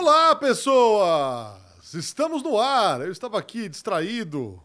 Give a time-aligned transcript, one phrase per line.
[0.00, 1.92] Olá, pessoas!
[1.92, 3.00] Estamos no ar.
[3.00, 4.62] Eu estava aqui distraído,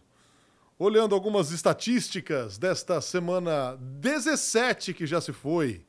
[0.77, 5.87] olhando algumas estatísticas desta semana 17 que já se foi.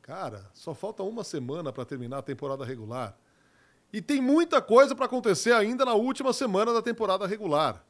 [0.00, 3.18] Cara, só falta uma semana para terminar a temporada regular.
[3.92, 7.84] E tem muita coisa para acontecer ainda na última semana da temporada regular.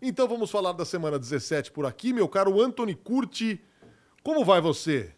[0.00, 3.62] Então vamos falar da semana 17 por aqui, meu caro Anthony Curti.
[4.22, 5.12] Como vai você?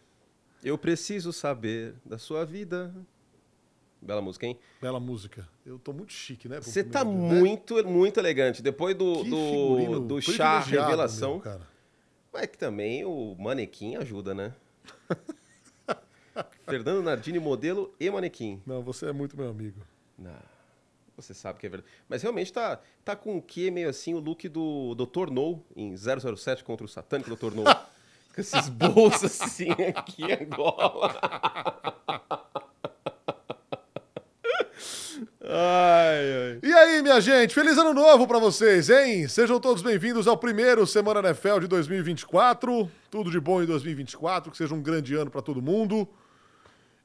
[0.61, 2.93] Eu preciso saber da sua vida.
[4.01, 4.57] Bela música, hein?
[4.81, 5.47] Bela música.
[5.65, 6.61] Eu tô muito chique, né?
[6.61, 7.83] Você tá dia, muito, né?
[7.83, 8.61] muito elegante.
[8.61, 11.33] Depois do, do, do chá revelação.
[11.33, 11.67] Meu, cara.
[12.31, 14.53] Mas que também o manequim ajuda, né?
[16.65, 18.61] Fernando Nardini, modelo e manequim.
[18.65, 19.81] Não, você é muito meu amigo.
[20.17, 20.39] Não,
[21.15, 21.91] você sabe que é verdade.
[22.07, 25.29] Mas realmente tá, tá com o que meio assim o look do Dr.
[25.31, 27.53] No em 007 contra o satânico Dr.
[27.53, 27.63] No.
[28.33, 31.19] com esses bolsos assim aqui agora.
[35.51, 36.59] Ai, ai.
[36.61, 39.27] E aí, minha gente, feliz ano novo para vocês, hein?
[39.27, 42.87] Sejam todos bem-vindos ao primeiro Semana NFL de 2024.
[43.09, 46.07] Tudo de bom em 2024, que seja um grande ano para todo mundo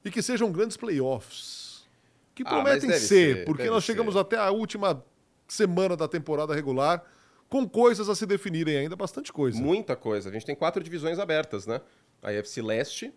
[0.04, 1.86] e que sejam grandes playoffs.
[2.34, 4.20] Que ah, prometem ser, ser, porque nós chegamos ser.
[4.20, 5.02] até a última
[5.48, 7.02] semana da temporada regular
[7.48, 9.58] com coisas a se definirem ainda, bastante coisa.
[9.58, 10.28] Muita coisa.
[10.28, 11.80] A gente tem quatro divisões abertas, né?
[12.22, 13.10] A UFC Leste.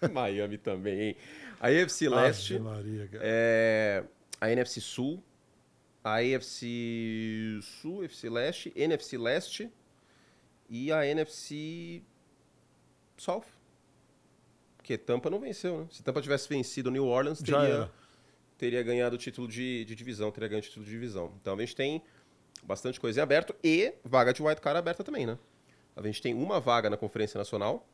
[0.12, 1.16] Miami também, hein?
[1.60, 4.04] A AFC Leste, Maria, é,
[4.40, 5.22] a NFC Sul,
[6.02, 9.70] a AFC Sul, NFC Leste, NFC Leste
[10.68, 12.02] e a NFC
[13.16, 13.44] South.
[14.76, 15.86] Porque Tampa não venceu, né?
[15.90, 17.90] Se Tampa tivesse vencido New Orleans, teria,
[18.56, 21.34] teria ganhado o título de, de divisão, teria ganho o título de divisão.
[21.40, 22.02] Então a gente tem
[22.62, 25.38] bastante coisa em aberto e vaga de white card aberta também, né?
[25.94, 27.86] A gente tem uma vaga na Conferência Nacional,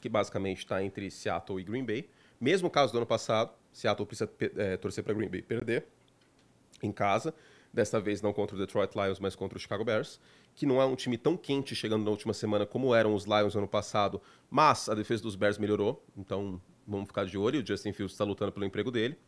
[0.00, 2.08] que basicamente está entre Seattle e Green Bay.
[2.40, 5.86] Mesmo caso do ano passado, Seattle precisa é, torcer para Green Bay perder
[6.82, 7.34] em casa.
[7.72, 10.20] Desta vez não contra o Detroit Lions, mas contra o Chicago Bears,
[10.54, 13.54] que não é um time tão quente chegando na última semana como eram os Lions
[13.54, 14.20] no ano passado,
[14.50, 17.62] mas a defesa dos Bears melhorou, então vamos ficar de olho.
[17.62, 19.18] O Justin Fields está lutando pelo emprego dele.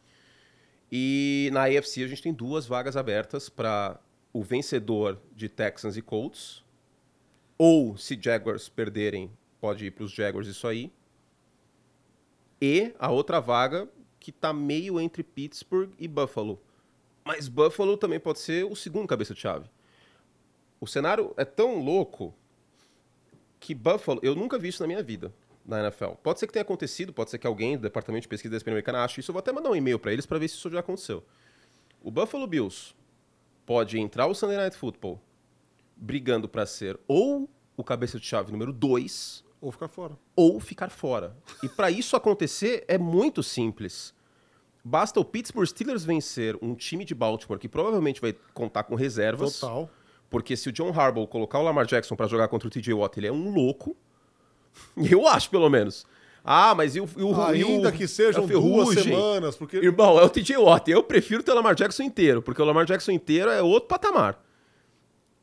[0.90, 4.00] E na AFC a gente tem duas vagas abertas para
[4.32, 6.64] o vencedor de Texans e Colts,
[7.58, 10.92] ou se Jaguars perderem, pode ir para os Jaguars isso aí,
[12.60, 13.88] e a outra vaga
[14.18, 16.60] que está meio entre Pittsburgh e Buffalo.
[17.24, 19.70] Mas Buffalo também pode ser o segundo cabeça de chave.
[20.80, 22.34] O cenário é tão louco
[23.60, 25.32] que Buffalo, eu nunca vi isso na minha vida
[25.64, 26.12] na NFL.
[26.22, 28.70] Pode ser que tenha acontecido, pode ser que alguém do departamento de pesquisa da ESPN
[28.70, 29.30] americana ache isso.
[29.30, 31.22] Eu vou até mandar um e-mail para eles para ver se isso já aconteceu.
[32.02, 32.94] O Buffalo Bills
[33.66, 35.20] pode entrar o Sunday Night Football
[35.94, 40.18] brigando para ser ou o cabeça de chave número 2 ou ficar fora.
[40.36, 41.36] Ou ficar fora.
[41.62, 44.14] E para isso acontecer é muito simples.
[44.84, 49.60] Basta o Pittsburgh Steelers vencer um time de Baltimore que provavelmente vai contar com reservas.
[49.60, 49.90] Total.
[50.30, 53.18] Porque se o John Harbaugh colocar o Lamar Jackson para jogar contra o TJ Watt,
[53.18, 53.96] ele é um louco.
[54.96, 56.06] Eu acho, pelo menos.
[56.44, 57.08] Ah, mas e o.
[57.16, 59.56] E o Ainda e o, que sejam duas semanas.
[59.56, 59.76] Porque...
[59.78, 60.90] Irmão, é o TJ Watt.
[60.90, 64.42] Eu prefiro ter o Lamar Jackson inteiro, porque o Lamar Jackson inteiro é outro patamar.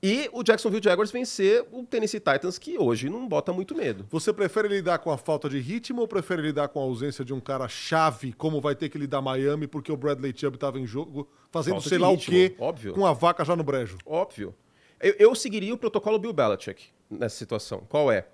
[0.04, 4.06] E o Jacksonville Jaguars vencer o Tennessee Titans, que hoje não bota muito medo.
[4.12, 7.34] Você prefere lidar com a falta de ritmo ou prefere lidar com a ausência de
[7.34, 10.86] um cara chave, como vai ter que lidar Miami, porque o Bradley Chubb estava em
[10.86, 12.94] jogo, fazendo falta sei lá ritmo, o quê, óbvio.
[12.94, 13.98] com a vaca já no brejo?
[14.06, 14.54] Óbvio.
[15.00, 17.84] Eu, eu, seguiria o protocolo Bill Belichick nessa situação.
[17.90, 18.28] Qual é?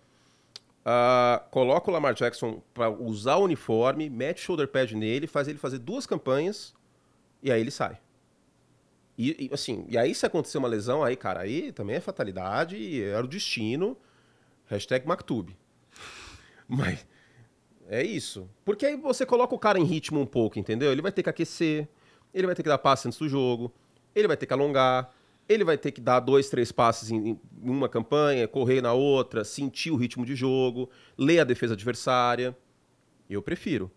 [0.81, 5.57] Uh, coloca o Lamar Jackson para usar o uniforme, mete shoulder pad nele, faz ele
[5.57, 6.73] fazer duas campanhas
[7.41, 7.99] e aí ele sai.
[9.21, 13.03] E, e, assim, e aí se acontecer uma lesão, aí, cara, aí também é fatalidade,
[13.03, 13.95] era o destino.
[14.65, 15.55] Hashtag Mactube.
[16.67, 17.05] Mas
[17.87, 18.49] é isso.
[18.65, 20.91] Porque aí você coloca o cara em ritmo um pouco, entendeu?
[20.91, 21.87] Ele vai ter que aquecer,
[22.33, 23.71] ele vai ter que dar passe antes do jogo,
[24.15, 25.13] ele vai ter que alongar,
[25.47, 29.43] ele vai ter que dar dois, três passes em, em uma campanha, correr na outra,
[29.43, 32.57] sentir o ritmo de jogo, ler a defesa adversária.
[33.29, 33.91] Eu prefiro.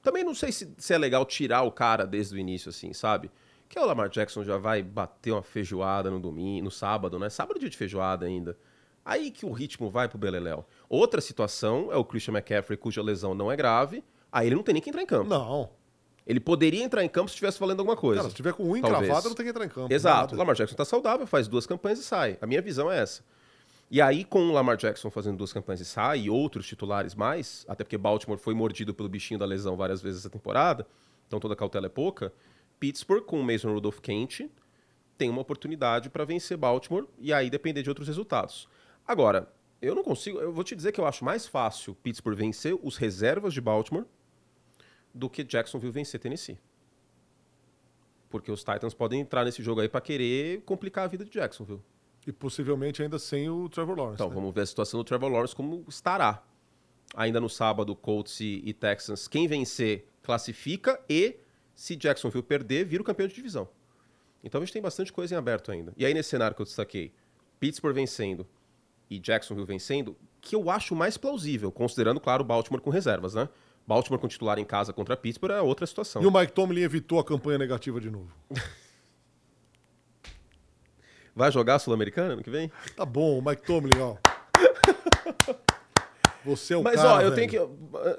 [0.00, 3.30] Também não sei se, se é legal tirar o cara desde o início, assim, sabe?
[3.70, 7.30] Que o Lamar Jackson já vai bater uma feijoada no domingo, no sábado, né?
[7.30, 8.58] Sábado é dia de feijoada ainda.
[9.04, 10.66] Aí que o ritmo vai pro Beleléu.
[10.88, 14.02] Outra situação é o Christian McCaffrey, cuja lesão não é grave.
[14.30, 15.30] Aí ele não tem nem que entrar em campo.
[15.30, 15.70] Não.
[16.26, 18.22] Ele poderia entrar em campo se estivesse falando alguma coisa.
[18.22, 19.94] Cara, se tiver com um encravado, não tem que entrar em campo.
[19.94, 20.34] Exato.
[20.34, 22.38] O Lamar Jackson tá saudável, faz duas campanhas e sai.
[22.42, 23.22] A minha visão é essa.
[23.88, 27.64] E aí, com o Lamar Jackson fazendo duas campanhas e sai, e outros titulares mais,
[27.68, 30.86] até porque Baltimore foi mordido pelo bichinho da lesão várias vezes essa temporada,
[31.28, 32.32] então toda cautela é pouca.
[32.80, 34.50] Pittsburgh, com o Mason Rudolph quente,
[35.16, 38.66] tem uma oportunidade para vencer Baltimore e aí depender de outros resultados.
[39.06, 40.38] Agora, eu não consigo.
[40.38, 44.04] Eu vou te dizer que eu acho mais fácil Pittsburgh vencer os reservas de Baltimore
[45.14, 46.58] do que Jacksonville vencer Tennessee.
[48.28, 51.82] Porque os Titans podem entrar nesse jogo aí para querer complicar a vida de Jacksonville.
[52.26, 54.14] E possivelmente ainda sem o Trevor Lawrence.
[54.16, 54.34] Então, né?
[54.34, 56.42] vamos ver a situação do Trevor Lawrence como estará.
[57.14, 59.26] Ainda no sábado, Colts e, e Texans.
[59.26, 61.36] Quem vencer classifica e,
[61.80, 63.66] se Jacksonville perder, vira o campeão de divisão.
[64.44, 65.94] Então a gente tem bastante coisa em aberto ainda.
[65.96, 67.10] E aí, nesse cenário que eu destaquei,
[67.58, 68.46] Pittsburgh vencendo
[69.08, 73.48] e Jacksonville vencendo, que eu acho mais plausível, considerando, claro, Baltimore com reservas, né?
[73.86, 76.22] Baltimore com titular em casa contra Pittsburgh é outra situação.
[76.22, 78.30] E o Mike Tomlin evitou a campanha negativa de novo.
[81.34, 82.70] Vai jogar Sul-Americana no que vem?
[82.94, 84.16] Tá bom, o Mike Tomlin, ó.
[86.44, 87.48] Você é o mas, cara, ó, eu velho.
[87.48, 87.58] tenho que.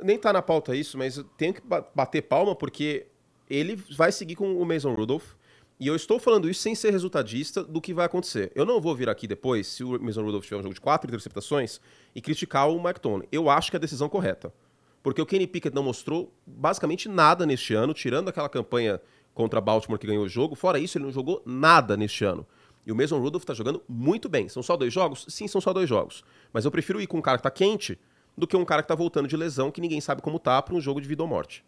[0.04, 1.62] Nem tá na pauta isso, mas eu tenho que
[1.94, 3.11] bater palma porque
[3.51, 5.33] ele vai seguir com o Mason Rudolph.
[5.80, 8.51] E eu estou falando isso sem ser resultadista do que vai acontecer.
[8.56, 11.09] Eu não vou vir aqui depois, se o Mason Rudolph tiver um jogo de quatro
[11.09, 11.81] interceptações,
[12.15, 13.27] e criticar o Mike Tomlin.
[13.31, 14.53] Eu acho que é a decisão correta.
[15.01, 19.01] Porque o Kenny Pickett não mostrou basicamente nada neste ano, tirando aquela campanha
[19.33, 20.56] contra Baltimore que ganhou o jogo.
[20.56, 22.45] Fora isso, ele não jogou nada neste ano.
[22.86, 24.48] E o Mason Rudolph está jogando muito bem.
[24.48, 25.25] São só dois jogos?
[25.27, 26.24] Sim, são só dois jogos.
[26.53, 27.98] Mas eu prefiro ir com um cara que está quente
[28.38, 30.75] do que um cara que está voltando de lesão que ninguém sabe como tá para
[30.75, 31.63] um jogo de vida ou morte.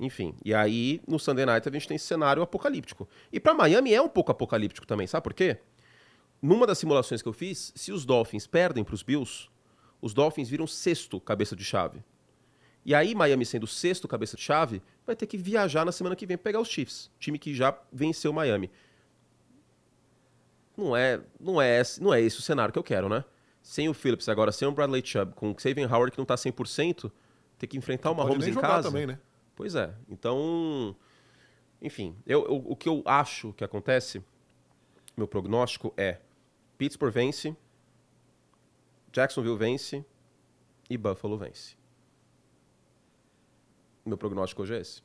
[0.00, 3.06] Enfim, e aí no Sunday Night a gente tem esse cenário apocalíptico.
[3.30, 5.58] E para Miami é um pouco apocalíptico também, sabe por quê?
[6.40, 9.50] Numa das simulações que eu fiz, se os Dolphins perdem para os Bills,
[10.00, 12.02] os Dolphins viram sexto cabeça de chave.
[12.82, 16.24] E aí, Miami sendo sexto cabeça de chave, vai ter que viajar na semana que
[16.24, 18.70] vem pegar os Chiefs, time que já venceu Miami.
[20.74, 23.22] Não é, não é, esse, não é esse o cenário que eu quero, né?
[23.62, 26.36] Sem o Phillips, agora sem o Bradley Chubb, com o Xavier Howard que não tá
[26.36, 27.12] 100%,
[27.58, 28.88] ter que enfrentar uma Mahomes em casa.
[28.88, 29.18] também, né?
[29.60, 29.94] Pois é.
[30.08, 30.96] Então,
[31.82, 34.24] enfim, eu, eu, o que eu acho que acontece,
[35.14, 36.18] meu prognóstico é
[36.78, 37.54] Pittsburgh vence,
[39.12, 40.02] Jacksonville vence
[40.88, 41.76] e Buffalo vence.
[44.02, 45.02] Meu prognóstico hoje é esse.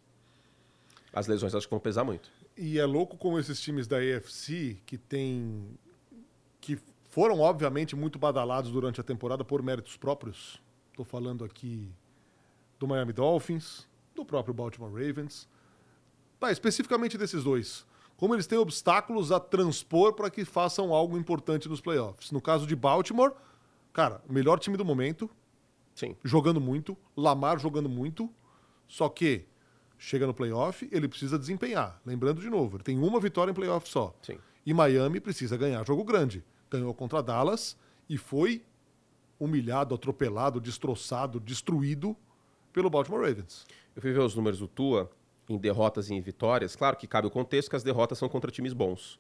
[1.12, 2.32] As lesões acho que vão pesar muito.
[2.56, 5.78] E é louco como esses times da AFC que tem
[6.62, 6.80] que
[7.10, 10.62] foram obviamente muito badalados durante a temporada por méritos próprios.
[10.92, 11.92] Estou falando aqui
[12.80, 13.86] do Miami Dolphins,
[14.16, 15.48] do próprio Baltimore Ravens.
[16.40, 17.86] Tá, especificamente desses dois.
[18.18, 22.32] Como eles têm obstáculos a transpor para que façam algo importante nos playoffs.
[22.32, 23.34] No caso de Baltimore,
[23.92, 25.30] cara, o melhor time do momento.
[25.94, 26.16] Sim.
[26.24, 26.98] Jogando muito.
[27.16, 28.30] Lamar jogando muito.
[28.88, 29.46] Só que
[29.98, 32.00] chega no playoff, ele precisa desempenhar.
[32.06, 34.16] Lembrando de novo, ele tem uma vitória em playoff só.
[34.22, 34.38] Sim.
[34.66, 36.44] E Miami precisa ganhar jogo grande.
[36.70, 37.78] Ganhou contra Dallas
[38.10, 38.64] e foi
[39.40, 42.16] humilhado, atropelado, destroçado, destruído
[42.76, 43.66] pelo Baltimore Ravens.
[43.96, 45.10] Eu fui ver os números do Tua
[45.48, 46.76] em derrotas e em vitórias.
[46.76, 49.18] Claro que cabe o contexto que as derrotas são contra times bons.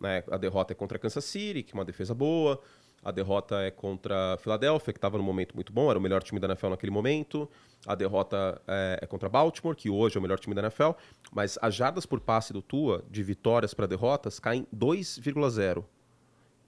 [0.00, 0.24] Né?
[0.30, 2.58] A derrota é contra Kansas City, que é uma defesa boa.
[3.04, 6.40] A derrota é contra Filadélfia, que estava no momento muito bom, era o melhor time
[6.40, 7.46] da NFL naquele momento.
[7.86, 10.92] A derrota é, é contra Baltimore, que hoje é o melhor time da NFL.
[11.30, 15.84] Mas as jardas por passe do Tua, de vitórias para derrotas, caem 2,0.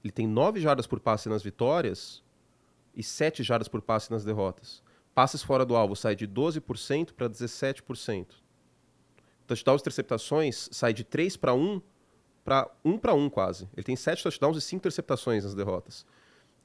[0.04, 2.22] Ele tem 9 jardas por passe nas vitórias
[2.94, 4.84] e 7 jardas por passe nas derrotas.
[5.16, 8.26] Passes fora do alvo sai de 12% para 17%.
[9.46, 11.80] Touchdowns e interceptações sai de 3 para 1
[12.44, 13.66] para 1 para 1 quase.
[13.74, 16.04] Ele tem 7 touchdowns e 5 interceptações nas derrotas.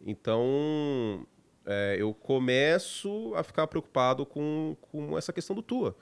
[0.06, 1.26] Então,
[1.66, 5.96] é, eu começo a ficar preocupado com, com essa questão do Tua.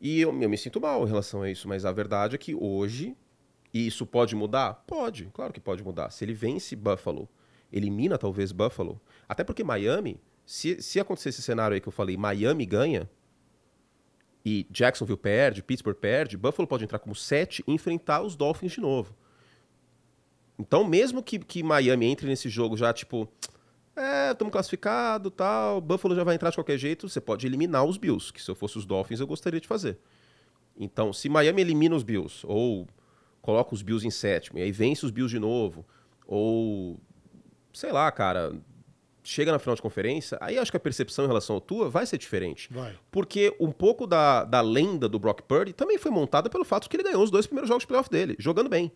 [0.00, 2.54] E eu, eu me sinto mal em relação a isso, mas a verdade é que
[2.54, 3.14] hoje,
[3.74, 4.72] e isso pode mudar?
[4.86, 6.08] Pode, claro que pode mudar.
[6.12, 7.28] Se ele vence Buffalo,
[7.70, 12.16] elimina talvez Buffalo, até porque Miami, se, se acontecer esse cenário aí que eu falei,
[12.16, 13.06] Miami ganha,
[14.42, 18.80] e Jacksonville perde, Pittsburgh perde, Buffalo pode entrar como 7 e enfrentar os Dolphins de
[18.80, 19.14] novo.
[20.58, 23.28] Então, mesmo que, que Miami entre nesse jogo já, tipo,
[23.94, 27.98] é, estamos classificado tal, Buffalo já vai entrar de qualquer jeito, você pode eliminar os
[27.98, 29.98] Bills, que se eu fosse os Dolphins eu gostaria de fazer.
[30.78, 32.88] Então, se Miami elimina os Bills, ou
[33.42, 35.84] coloca os Bills em sétimo, e aí vence os Bills de novo,
[36.26, 36.98] ou,
[37.70, 38.58] sei lá, cara,
[39.28, 42.06] chega na final de conferência, aí acho que a percepção em relação ao Tua vai
[42.06, 42.72] ser diferente.
[42.72, 42.96] Vai.
[43.10, 46.96] Porque um pouco da, da lenda do Brock Purdy também foi montada pelo fato que
[46.96, 48.90] ele ganhou os dois primeiros jogos de playoff dele, jogando bem.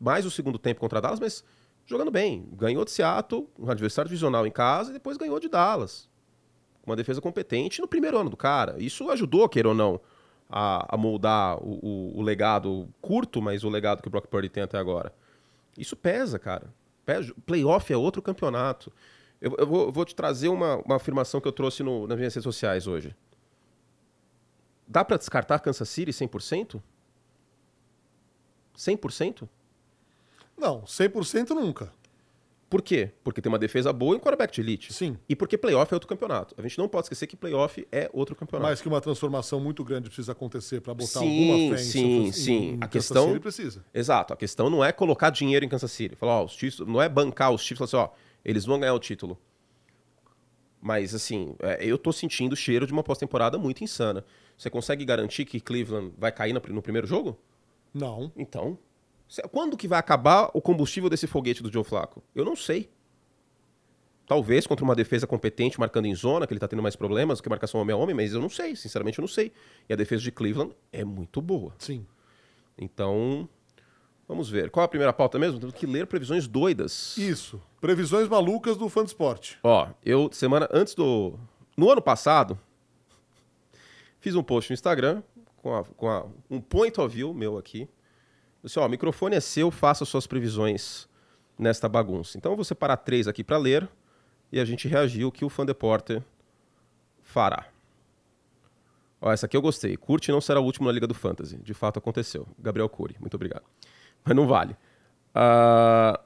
[0.00, 1.44] Mais o segundo tempo contra Dallas, mas
[1.84, 2.48] jogando bem.
[2.52, 6.08] Ganhou de Seattle, um adversário divisional em casa, e depois ganhou de Dallas.
[6.86, 8.76] Uma defesa competente no primeiro ano do cara.
[8.78, 10.00] Isso ajudou, queira ou não,
[10.48, 14.48] a, a moldar o, o, o, legado curto, mas o legado que o Brock Purdy
[14.48, 15.12] tem até agora.
[15.76, 16.72] Isso pesa, cara.
[17.44, 18.92] Playoff é outro campeonato.
[19.40, 22.16] Eu, eu, vou, eu vou, te trazer uma, uma afirmação que eu trouxe no, nas
[22.16, 23.14] minhas redes sociais hoje.
[24.88, 26.80] Dá para descartar Kansas City 100%?
[28.76, 29.48] 100%?
[30.56, 31.92] Não, 100% nunca.
[32.68, 33.12] Por quê?
[33.22, 34.92] Porque tem uma defesa boa e um quarterback de elite.
[34.92, 35.16] Sim.
[35.28, 36.52] E porque playoff é outro campeonato.
[36.58, 38.66] A gente não pode esquecer que playoff é outro campeonato.
[38.66, 42.26] Mais que uma transformação muito grande precisa acontecer para botar sim, alguma fé em Sim,
[42.26, 42.70] em, sim.
[42.72, 43.84] Em a questão City precisa.
[43.94, 44.32] Exato.
[44.32, 46.16] A questão não é colocar dinheiro em Kansas City.
[46.16, 48.10] Falar, ó, os títulos, não é bancar os títulos, assim, ó,
[48.44, 49.38] eles vão ganhar o título.
[50.80, 54.24] Mas, assim, é, eu tô sentindo o cheiro de uma pós-temporada muito insana.
[54.58, 57.38] Você consegue garantir que Cleveland vai cair no primeiro jogo?
[57.94, 58.32] Não.
[58.36, 58.78] Então,
[59.50, 62.22] quando que vai acabar o combustível desse foguete do Joe Flacco?
[62.34, 62.88] Eu não sei.
[64.26, 67.48] Talvez contra uma defesa competente, marcando em zona, que ele tá tendo mais problemas, que
[67.48, 69.52] marcação homem a homem, mas eu não sei, sinceramente eu não sei.
[69.88, 71.72] E a defesa de Cleveland é muito boa.
[71.78, 72.04] Sim.
[72.76, 73.48] Então,
[74.26, 74.70] vamos ver.
[74.70, 75.60] Qual a primeira pauta mesmo?
[75.60, 77.16] Temos que ler previsões doidas.
[77.16, 77.62] Isso.
[77.80, 79.58] Previsões malucas do fã de esporte.
[79.62, 81.38] Ó, eu, semana antes do.
[81.76, 82.58] No ano passado,
[84.18, 85.22] fiz um post no Instagram
[85.56, 87.88] com, a, com a, um point of view meu aqui.
[88.66, 91.08] Disse, ó, o microfone é seu, faça suas previsões
[91.56, 92.36] nesta bagunça.
[92.36, 93.88] Então eu vou separar três aqui para ler
[94.50, 96.20] e a gente reagiu o que o Fan Deporter
[97.22, 97.68] fará.
[99.20, 99.96] Ó, essa aqui eu gostei.
[99.96, 101.56] Curte não será o último na Liga do Fantasy.
[101.58, 102.44] De fato aconteceu.
[102.58, 103.62] Gabriel Cury, muito obrigado.
[104.24, 104.76] Mas não vale.
[105.32, 106.18] Uh...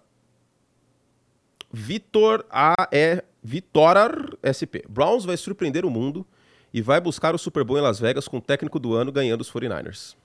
[1.71, 2.89] Vitor A.
[2.91, 3.23] E.
[3.43, 4.81] Vitorar SP.
[4.89, 6.27] Browns vai surpreender o mundo
[6.73, 9.43] e vai buscar o Super Bowl em Las Vegas com o técnico do ano ganhando
[9.43, 10.17] os 49ers.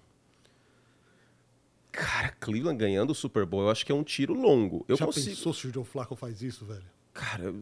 [1.95, 4.83] Cara, Cleveland ganhando o Super Bowl, eu acho que é um tiro longo.
[4.85, 5.27] Eu Já consigo...
[5.27, 6.83] pensou se o Joe Flacco faz isso, velho?
[7.13, 7.55] Cara,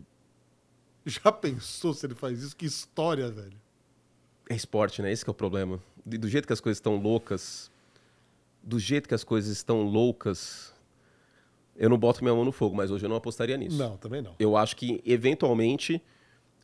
[1.05, 2.55] já pensou se ele faz isso?
[2.55, 3.55] Que história, velho.
[4.49, 5.11] É esporte, né?
[5.11, 5.79] Esse é o problema.
[6.03, 7.71] Do jeito que as coisas estão loucas,
[8.63, 10.73] do jeito que as coisas estão loucas,
[11.75, 13.77] eu não boto minha mão no fogo, mas hoje eu não apostaria nisso.
[13.77, 14.35] Não, também não.
[14.39, 16.01] Eu acho que, eventualmente,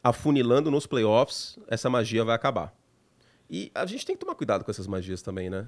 [0.03, 2.75] afunilando nos playoffs, essa magia vai acabar.
[3.47, 5.67] E a gente tem que tomar cuidado com essas magias também, né?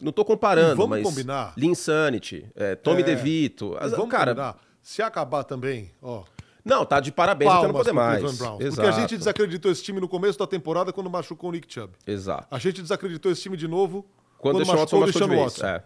[0.00, 1.02] Não tô comparando, vamos mas...
[1.02, 1.54] combinar.
[1.56, 3.76] Linsanity, é, Tommy É, DeVito...
[3.78, 4.56] As, Vamos cara, combinar.
[4.82, 6.24] Se acabar também, ó.
[6.64, 8.38] Não, tá de parabéns até não Palmas poder mais.
[8.38, 8.60] Browns.
[8.60, 8.74] Exato.
[8.74, 11.94] Porque a gente desacreditou esse time no começo da temporada quando machucou o Nick Chubb.
[12.04, 12.48] Exato.
[12.50, 14.04] A gente desacreditou esse time de novo
[14.36, 15.28] Quando, quando, machucou o Deshaun.
[15.28, 15.64] Watson.
[15.64, 15.84] É.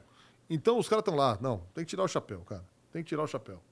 [0.49, 1.39] Então os caras estão lá.
[1.41, 2.65] Não, tem que tirar o chapéu, cara.
[2.91, 3.63] Tem que tirar o chapéu.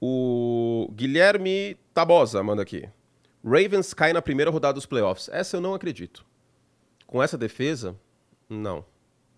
[0.00, 2.88] O Guilherme Tabosa manda aqui.
[3.44, 5.28] Ravens cai na primeira rodada dos playoffs.
[5.32, 6.24] Essa eu não acredito.
[7.06, 7.96] Com essa defesa,
[8.50, 8.84] não.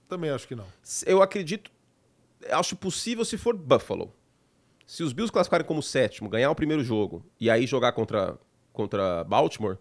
[0.09, 0.67] Também acho que não.
[1.07, 1.71] Eu acredito.
[2.51, 4.13] Acho possível se for Buffalo.
[4.87, 8.39] Se os Bills classificarem como sétimo, ganhar o primeiro jogo e aí jogar contra,
[8.73, 9.79] contra Baltimore,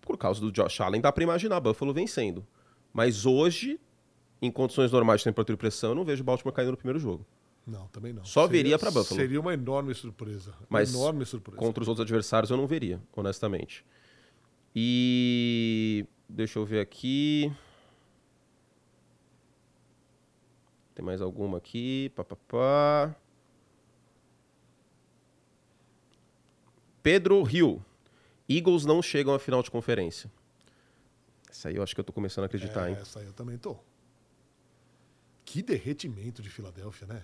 [0.00, 2.46] por causa do Josh Allen, dá pra imaginar Buffalo vencendo.
[2.92, 3.80] Mas hoje,
[4.40, 7.26] em condições normais de temperatura e pressão, eu não vejo Baltimore caindo no primeiro jogo.
[7.66, 8.24] Não, também não.
[8.24, 9.20] Só veria pra Buffalo.
[9.20, 10.54] Seria uma enorme surpresa.
[10.68, 11.58] Mas enorme surpresa.
[11.58, 13.84] Contra os outros adversários eu não veria, honestamente.
[14.74, 16.06] E.
[16.28, 17.52] Deixa eu ver aqui.
[20.96, 22.10] Tem mais alguma aqui?
[22.16, 23.16] Pá, pá, pá.
[27.02, 27.84] Pedro Rio.
[28.48, 30.32] Eagles não chegam à final de conferência.
[31.50, 32.96] Essa aí eu acho que eu tô começando a acreditar, é, hein?
[32.98, 33.76] Essa aí eu também tô.
[35.44, 37.22] Que derretimento de Filadélfia, né?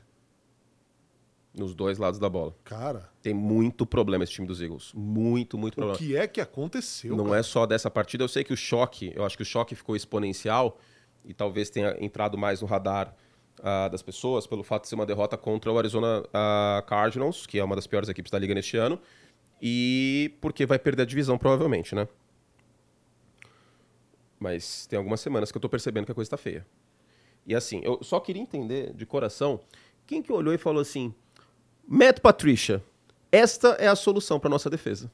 [1.55, 2.55] Nos dois lados da bola.
[2.65, 4.93] Cara, Tem muito problema esse time dos Eagles.
[4.93, 5.99] Muito, muito o problema.
[5.99, 7.17] que é que aconteceu?
[7.17, 7.39] Não cara?
[7.39, 8.23] é só dessa partida.
[8.23, 10.79] Eu sei que o choque, eu acho que o choque ficou exponencial
[11.25, 13.17] e talvez tenha entrado mais no radar
[13.63, 17.59] ah, das pessoas pelo fato de ser uma derrota contra o Arizona ah, Cardinals, que
[17.59, 19.01] é uma das piores equipes da liga neste ano,
[19.61, 22.09] e porque vai perder a divisão provavelmente, né?
[24.39, 26.67] Mas tem algumas semanas que eu tô percebendo que a coisa tá feia.
[27.47, 29.61] E assim, eu só queria entender de coração
[30.05, 31.15] quem que olhou e falou assim:
[31.87, 32.83] Matt Patricia,
[33.31, 35.11] esta é a solução para nossa defesa.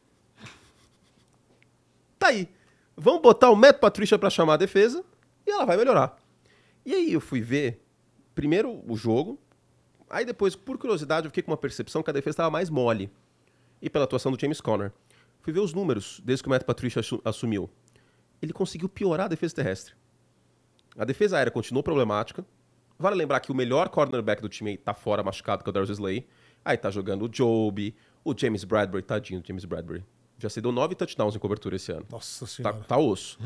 [2.19, 2.49] Tá aí.
[2.97, 5.05] Vamos botar o Matt Patricia para chamar a defesa
[5.47, 6.17] e ela vai melhorar.
[6.85, 7.81] E aí eu fui ver
[8.39, 9.37] primeiro o jogo,
[10.09, 13.11] aí depois, por curiosidade, eu fiquei com uma percepção que a defesa estava mais mole.
[13.83, 14.93] E pela atuação do James Conner.
[15.41, 17.69] Fui ver os números desde que o Matt Patricia assu- assumiu.
[18.41, 19.95] Ele conseguiu piorar a defesa terrestre.
[20.97, 22.47] A defesa aérea continuou problemática.
[22.97, 25.91] Vale lembrar que o melhor cornerback do time tá fora machucado, que é o Darius
[25.91, 26.25] Slay.
[26.65, 27.93] Aí tá jogando o Joby,
[28.25, 30.05] o James Bradbury, tadinho do James Bradbury.
[30.39, 32.07] Já cedeu nove touchdowns em cobertura esse ano.
[32.11, 32.85] Nossa Tá, senhora.
[32.87, 33.37] tá osso.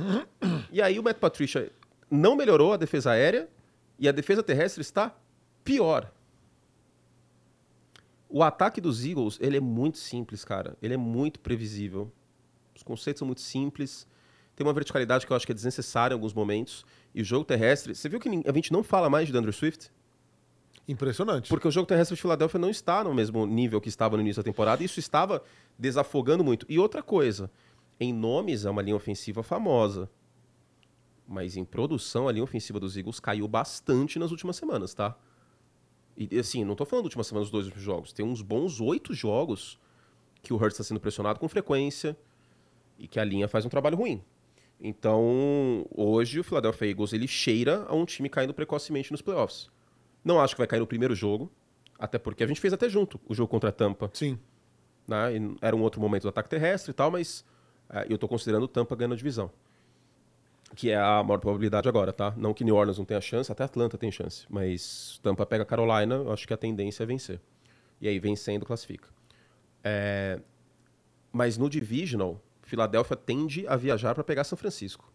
[0.71, 1.71] E aí o Matt Patricia
[2.11, 3.49] não melhorou a defesa aérea
[4.03, 5.17] e a defesa terrestre está
[5.63, 6.13] pior.
[8.29, 10.77] O ataque dos Eagles, ele é muito simples, cara.
[10.83, 12.11] Ele é muito previsível.
[12.75, 14.05] Os conceitos são muito simples.
[14.57, 16.85] Tem uma verticalidade que eu acho que é desnecessária em alguns momentos.
[17.15, 17.95] E o jogo terrestre...
[17.95, 19.93] Você viu que a gente não fala mais de DeAndre Swift?
[20.89, 21.49] Impressionante.
[21.49, 24.43] Porque o jogo terrestre de Filadélfia não está no mesmo nível que estava no início
[24.43, 25.45] da temporada, e isso estava
[25.79, 26.67] desafogando muito.
[26.69, 27.49] E outra coisa,
[28.01, 30.11] em nomes é uma linha ofensiva famosa.
[31.33, 35.17] Mas em produção, a linha ofensiva dos Eagles caiu bastante nas últimas semanas, tá?
[36.15, 38.13] E assim, não tô falando da última semana dos dois últimos jogos.
[38.13, 39.81] Tem uns bons oito jogos
[40.43, 42.15] que o Hurts está sendo pressionado com frequência
[42.99, 44.23] e que a linha faz um trabalho ruim.
[44.79, 49.71] Então, hoje o Philadelphia Eagles ele cheira a um time caindo precocemente nos playoffs.
[50.23, 51.51] Não acho que vai cair no primeiro jogo,
[51.99, 54.11] até porque a gente fez até junto o jogo contra a Tampa.
[54.13, 54.39] Sim.
[55.09, 55.33] Né?
[55.63, 57.43] era um outro momento do ataque terrestre e tal, mas
[57.89, 59.51] é, eu estou considerando o Tampa ganhando a divisão.
[60.75, 62.33] Que é a maior probabilidade agora, tá?
[62.37, 64.47] Não que New Orleans não tenha chance, até Atlanta tem chance.
[64.49, 67.41] Mas Tampa pega Carolina, eu acho que a tendência é vencer.
[68.01, 69.09] E aí, vencendo, classifica.
[69.85, 70.41] É...
[71.31, 75.13] Mas no Divisional, Filadélfia tende a viajar para pegar São Francisco.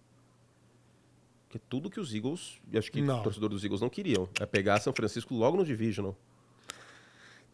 [1.50, 3.20] Que é tudo que os Eagles, e acho que não.
[3.20, 6.16] o torcedor dos Eagles não queriam, é pegar São Francisco logo no Divisional.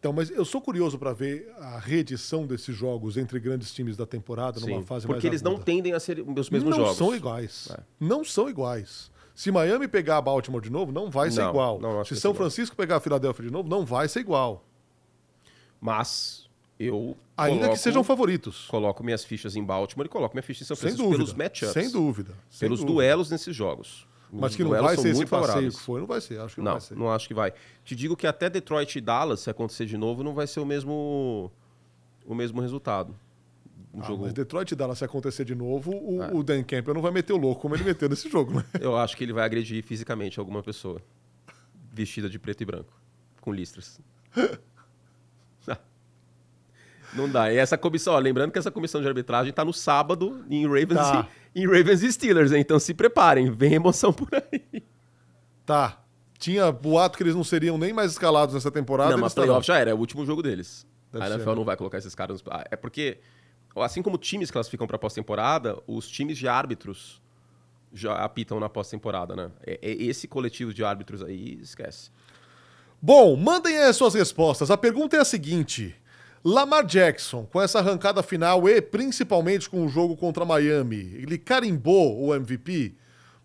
[0.04, 4.04] Então, mas eu sou curioso para ver a reedição desses jogos entre grandes times da
[4.04, 5.56] temporada Sim, numa fase porque mais eles aguda.
[5.56, 7.00] não tendem a ser os mesmos não jogos.
[7.00, 7.68] Não são iguais.
[7.70, 7.82] É.
[7.98, 9.10] Não são iguais.
[9.34, 11.80] Se Miami pegar a Baltimore de novo, não vai ser não, igual.
[11.80, 14.62] Não, Se São Francisco pegar a Filadélfia de novo, não vai ser igual.
[15.80, 18.66] Mas eu ainda coloco, que sejam favoritos.
[18.66, 21.72] Coloco minhas fichas em Baltimore e coloco minha ficha em São Francisco pelos matchups.
[21.72, 22.34] Sem dúvida.
[22.50, 22.92] Sem pelos dúvida.
[22.92, 24.06] duelos nesses jogos.
[24.40, 26.40] Mas que não vai ser esse passeio que foi, não vai ser.
[26.40, 26.96] Acho que não, não vai ser.
[26.96, 27.52] Não acho que vai.
[27.84, 30.66] Te digo que até Detroit e Dallas, se acontecer de novo, não vai ser o
[30.66, 31.50] mesmo,
[32.26, 33.14] o mesmo resultado.
[33.92, 34.24] Um ah, jogo...
[34.24, 36.30] Mas Detroit e Dallas, se acontecer de novo, o, é.
[36.32, 38.64] o Dan Campbell não vai meter o louco como ele meteu nesse jogo, né?
[38.80, 41.00] Eu acho que ele vai agredir fisicamente alguma pessoa
[41.92, 42.92] vestida de preto e branco,
[43.40, 44.00] com listras.
[47.14, 47.52] Não dá.
[47.52, 50.94] E essa comissão, ó, lembrando que essa comissão de arbitragem está no sábado em Ravens,
[50.94, 51.28] tá.
[51.54, 52.58] e, em Ravens e Steelers, né?
[52.58, 54.82] então se preparem, vem emoção por aí.
[55.64, 56.00] Tá.
[56.38, 59.12] Tinha boato que eles não seriam nem mais escalados nessa temporada.
[59.12, 60.86] Não, mas playoff já era, é o último jogo deles.
[61.12, 61.56] Deve a NFL ser.
[61.56, 62.42] não vai colocar esses caras.
[62.42, 62.52] Nos...
[62.70, 63.18] É porque,
[63.76, 67.22] assim como times classificam para pós-temporada, os times de árbitros
[67.92, 69.50] já apitam na pós-temporada, né?
[69.64, 72.10] É, é esse coletivo de árbitros aí, esquece.
[73.00, 74.70] Bom, mandem aí as suas respostas.
[74.70, 75.94] A pergunta é a seguinte:
[76.44, 82.22] Lamar Jackson, com essa arrancada final e principalmente com o jogo contra Miami, ele carimbou
[82.22, 82.94] o MVP?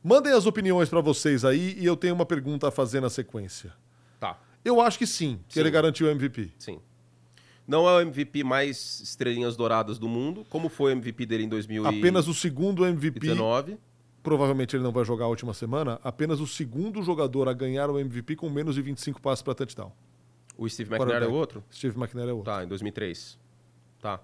[0.04, 3.72] Mandem as opiniões para vocês aí e eu tenho uma pergunta a fazer na sequência.
[4.20, 4.38] Tá.
[4.66, 5.62] Eu acho que sim, que sim.
[5.62, 6.52] ele garantiu o MVP.
[6.60, 6.80] Sim.
[7.66, 11.50] Não é o MVP mais estrelinhas douradas do mundo, como foi o MVP dele em
[11.50, 12.00] 2019.
[12.00, 13.20] Apenas o segundo MVP.
[13.20, 13.78] 19.
[14.22, 16.02] Provavelmente ele não vai jogar a última semana.
[16.04, 19.94] Apenas o segundo jogador a ganhar o MVP com menos de 25 passos para touchdown.
[20.60, 21.64] O Steve McNair é o outro?
[21.72, 22.52] Steve McNair é o outro.
[22.52, 23.40] Tá, em 2003.
[24.02, 24.20] Tá.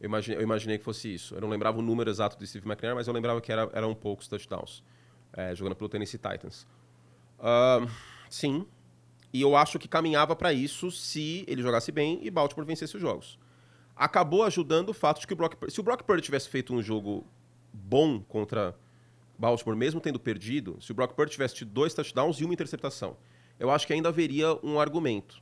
[0.00, 1.32] Eu imaginei, eu imaginei que fosse isso.
[1.36, 3.94] Eu não lembrava o número exato do Steve McNair, mas eu lembrava que era, eram
[3.94, 4.82] poucos touchdowns.
[5.32, 6.66] É, jogando pelo Tennessee Titans.
[7.38, 7.88] Uh,
[8.28, 8.66] sim.
[9.32, 13.00] E eu acho que caminhava para isso se ele jogasse bem e Baltimore vencesse os
[13.00, 13.38] jogos.
[13.94, 16.82] Acabou ajudando o fato de que o Brock Se o Brock Purdy tivesse feito um
[16.82, 17.24] jogo
[17.72, 18.74] bom contra
[19.38, 23.16] Baltimore, mesmo tendo perdido, se o Brock Purdy tivesse tido dois touchdowns e uma interceptação,
[23.56, 25.40] eu acho que ainda haveria um argumento.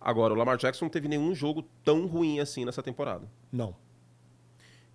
[0.00, 3.30] Agora, o Lamar Jackson não teve nenhum jogo tão ruim assim nessa temporada.
[3.52, 3.76] Não.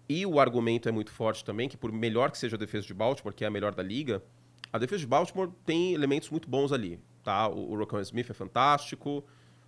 [0.09, 2.93] E o argumento é muito forte também, que por melhor que seja a defesa de
[2.93, 4.23] Baltimore, que é a melhor da liga,
[4.71, 6.99] a defesa de Baltimore tem elementos muito bons ali.
[7.23, 7.47] Tá?
[7.47, 9.23] O, o Smith é fantástico,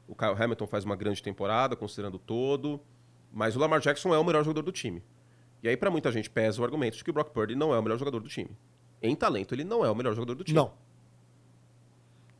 [0.07, 2.79] o Kyle Hamilton faz uma grande temporada, considerando todo,
[3.31, 5.03] mas o Lamar Jackson é o melhor jogador do time.
[5.61, 7.79] E aí, para muita gente, pesa o argumento de que o Brock Purdy não é
[7.79, 8.51] o melhor jogador do time.
[9.01, 10.55] Em talento, ele não é o melhor jogador do time.
[10.55, 10.71] Não.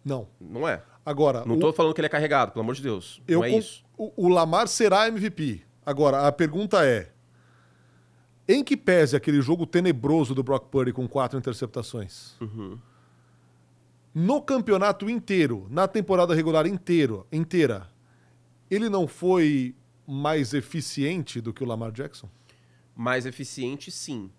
[0.08, 0.28] Não.
[0.40, 0.82] Não é.
[1.06, 1.44] Agora.
[1.46, 3.22] Não estou falando que ele é carregado, pelo amor de Deus.
[3.28, 3.84] Eu, não é isso.
[3.98, 5.62] O, o Lamar será MVP.
[5.86, 7.12] Agora, a pergunta é:
[8.48, 12.36] em que pese aquele jogo tenebroso do Brock Purdy com quatro interceptações?
[12.40, 12.80] Uhum.
[14.14, 17.88] No campeonato inteiro, na temporada regular inteiro, inteira,
[18.72, 19.76] ele não foi
[20.08, 22.30] mais eficiente do que o Lamar Jackson?
[22.96, 24.32] Mais eficiente, sim.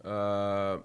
[0.00, 0.82] Uh,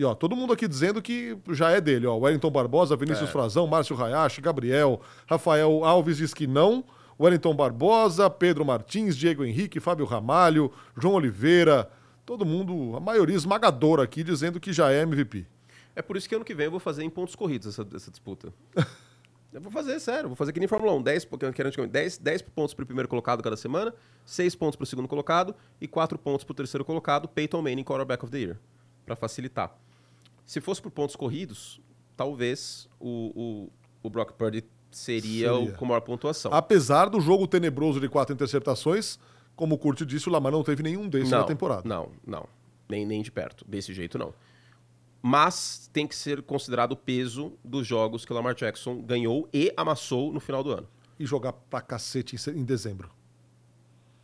[0.00, 2.16] e ó, todo mundo aqui dizendo que já é dele, ó.
[2.16, 3.32] Wellington Barbosa, Vinícius é.
[3.32, 6.82] Frazão, Márcio Hayashi, Gabriel, Rafael Alves diz que não.
[7.20, 11.90] Wellington Barbosa, Pedro Martins, Diego Henrique, Fábio Ramalho, João Oliveira,
[12.24, 15.46] todo mundo, a maioria esmagadora aqui dizendo que já é MVP.
[15.94, 18.10] É por isso que ano que vem eu vou fazer em pontos corridos essa, essa
[18.10, 18.54] disputa.
[19.52, 21.28] eu vou fazer, sério, vou fazer que nem Fórmula 1, 10,
[21.90, 23.92] 10, 10 pontos para o primeiro colocado cada semana,
[24.24, 27.84] 6 pontos para o segundo colocado e 4 pontos para o terceiro colocado, Peyton Manning,
[27.84, 28.58] quarterback of the year,
[29.04, 29.78] para facilitar.
[30.50, 31.80] Se fosse por pontos corridos,
[32.16, 36.52] talvez o, o, o Brock Purdy seria, seria, o com maior pontuação.
[36.52, 39.16] Apesar do jogo tenebroso de quatro interceptações,
[39.54, 41.88] como o Curti disse, o Lamar não teve nenhum desses não, na temporada.
[41.88, 42.48] Não, não.
[42.88, 43.64] Nem, nem de perto.
[43.64, 44.34] Desse jeito, não.
[45.22, 49.72] Mas tem que ser considerado o peso dos jogos que o Lamar Jackson ganhou e
[49.76, 50.88] amassou no final do ano.
[51.16, 53.08] E jogar pra cacete em dezembro.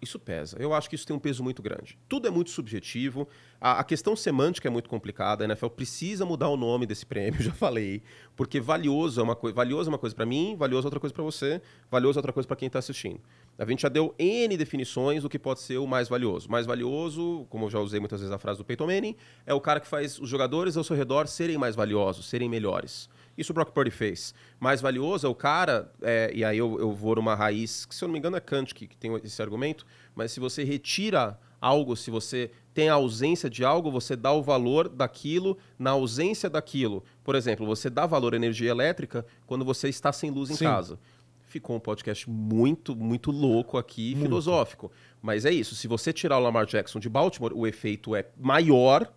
[0.00, 0.58] Isso pesa.
[0.60, 1.98] Eu acho que isso tem um peso muito grande.
[2.06, 3.26] Tudo é muito subjetivo.
[3.58, 5.42] A, a, questão semântica é muito complicada.
[5.42, 8.02] A NFL precisa mudar o nome desse prêmio, já falei.
[8.36, 11.14] Porque valioso é uma, coi valioso é uma coisa para mim, valioso é outra coisa
[11.14, 13.20] para você, valioso é outra coisa para quem está assistindo.
[13.58, 16.50] A gente já deu N definições do que pode ser o mais valioso.
[16.50, 19.60] Mais valioso, como eu já usei muitas vezes a frase do Peyton Manning, é o
[19.60, 23.08] cara que faz os jogadores ao seu redor serem mais valiosos, serem melhores.
[23.36, 24.34] Isso o Brock Purdy fez.
[24.58, 28.02] Mais valioso é o cara, é, e aí eu, eu vou numa raiz, que se
[28.02, 31.38] eu não me engano é Kant que, que tem esse argumento, mas se você retira
[31.60, 36.48] algo, se você tem a ausência de algo, você dá o valor daquilo na ausência
[36.48, 37.02] daquilo.
[37.24, 40.64] Por exemplo, você dá valor à energia elétrica quando você está sem luz em Sim.
[40.64, 40.98] casa.
[41.46, 44.24] Ficou um podcast muito, muito louco aqui, muito.
[44.24, 44.92] filosófico.
[45.22, 45.74] Mas é isso.
[45.74, 49.10] Se você tirar o Lamar Jackson de Baltimore, o efeito é maior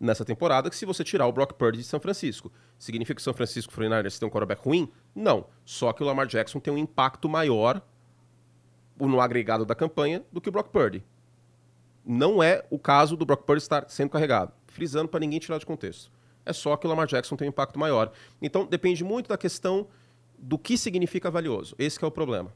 [0.00, 2.50] nessa temporada que se você tirar o Brock Purdy de São Francisco.
[2.78, 4.90] Significa que o São Francisco 49ers tem um quarterback ruim?
[5.14, 5.46] Não.
[5.64, 7.82] Só que o Lamar Jackson tem um impacto maior
[8.98, 11.04] no agregado da campanha do que o Brock Purdy.
[12.04, 14.52] Não é o caso do Brock Purdy estar sendo carregado.
[14.66, 16.10] Frisando para ninguém tirar de contexto.
[16.44, 18.12] É só que o Lamar Jackson tem um impacto maior.
[18.40, 19.88] Então depende muito da questão
[20.38, 21.74] do que significa valioso.
[21.78, 22.54] Esse é o problema.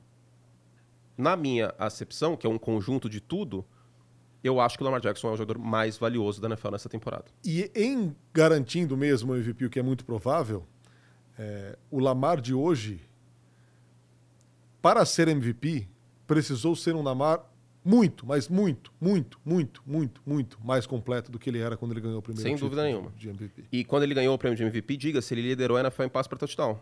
[1.16, 3.64] Na minha acepção, que é um conjunto de tudo,
[4.42, 7.26] eu acho que o Lamar Jackson é o jogador mais valioso da NFL nessa temporada.
[7.44, 10.66] E em garantindo mesmo o MVP, o que é muito provável,
[11.38, 13.00] é, o Lamar de hoje,
[14.80, 15.86] para ser MVP,
[16.26, 17.44] precisou ser um Lamar
[17.84, 22.00] muito, mas muito, muito, muito, muito, muito mais completo do que ele era quando ele
[22.00, 23.10] ganhou o primeiro Sem dúvida nenhuma.
[23.16, 23.64] De MVP.
[23.72, 26.28] E quando ele ganhou o prêmio de MVP, diga-se, ele liderou a NFL em passe
[26.28, 26.78] para touchdown.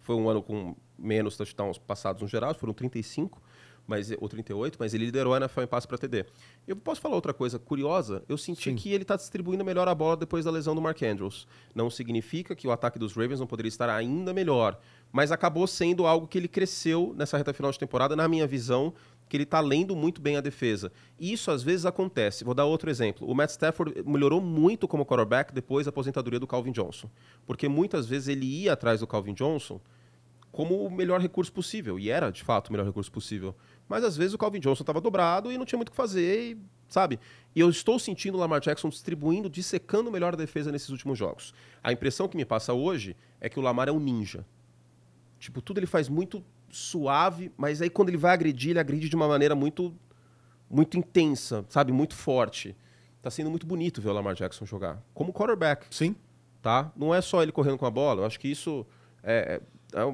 [0.00, 3.40] Foi um ano com menos touchdowns passados no geral, foram 35
[3.86, 6.26] mas, ou 38, mas ele liderou a NFL em passe para TD.
[6.66, 8.22] Eu posso falar outra coisa curiosa?
[8.28, 8.76] Eu senti Sim.
[8.76, 11.46] que ele está distribuindo melhor a bola depois da lesão do Mark Andrews.
[11.74, 14.78] Não significa que o ataque dos Ravens não poderia estar ainda melhor,
[15.12, 18.92] mas acabou sendo algo que ele cresceu nessa reta final de temporada, na minha visão,
[19.28, 20.92] que ele está lendo muito bem a defesa.
[21.18, 22.44] E isso às vezes acontece.
[22.44, 23.28] Vou dar outro exemplo.
[23.28, 27.10] O Matt Stafford melhorou muito como quarterback depois da aposentadoria do Calvin Johnson.
[27.46, 29.80] Porque muitas vezes ele ia atrás do Calvin Johnson
[30.56, 31.98] como o melhor recurso possível.
[31.98, 33.54] E era, de fato, o melhor recurso possível.
[33.88, 36.52] Mas às vezes o Calvin Johnson estava dobrado e não tinha muito o que fazer,
[36.52, 37.20] e, sabe?
[37.54, 41.54] E eu estou sentindo o Lamar Jackson distribuindo, dissecando melhor a defesa nesses últimos jogos.
[41.82, 44.44] A impressão que me passa hoje é que o Lamar é um ninja.
[45.38, 49.16] Tipo, tudo ele faz muito suave, mas aí quando ele vai agredir, ele agride de
[49.16, 49.94] uma maneira muito
[50.68, 51.92] muito intensa, sabe?
[51.92, 52.76] Muito forte.
[53.22, 55.02] Tá sendo muito bonito ver o Lamar Jackson jogar.
[55.14, 55.86] Como quarterback.
[55.90, 56.16] Sim.
[56.60, 56.90] Tá?
[56.96, 58.22] Não é só ele correndo com a bola.
[58.22, 58.84] Eu acho que isso
[59.22, 59.60] é,
[59.94, 60.04] é, é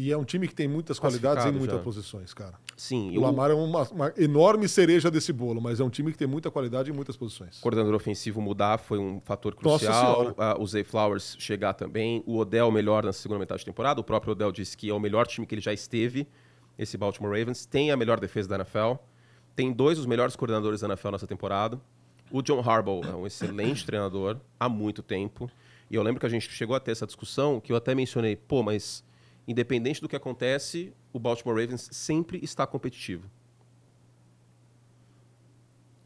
[0.00, 1.82] e é um time que tem muitas qualidades em muitas já.
[1.82, 2.54] posições, cara.
[2.76, 3.10] Sim.
[3.10, 3.20] O eu...
[3.20, 6.52] Lamar é uma, uma, enorme cereja desse bolo, mas é um time que tem muita
[6.52, 7.58] qualidade em muitas posições.
[7.58, 10.28] O coordenador ofensivo mudar foi um fator crucial.
[10.28, 12.22] Uh, o Zay Flowers chegar também.
[12.26, 14.00] O Odell melhor na segunda metade da temporada.
[14.00, 16.28] O próprio Odell disse que é o melhor time que ele já esteve,
[16.78, 17.66] esse Baltimore Ravens.
[17.66, 19.02] Tem a melhor defesa da NFL.
[19.56, 21.80] Tem dois dos melhores coordenadores da NFL nessa temporada.
[22.30, 25.50] O John Harbaugh é um excelente treinador há muito tempo.
[25.90, 28.36] E eu lembro que a gente chegou a ter essa discussão que eu até mencionei,
[28.36, 29.02] pô, mas
[29.48, 33.28] independente do que acontece, o Baltimore Ravens sempre está competitivo.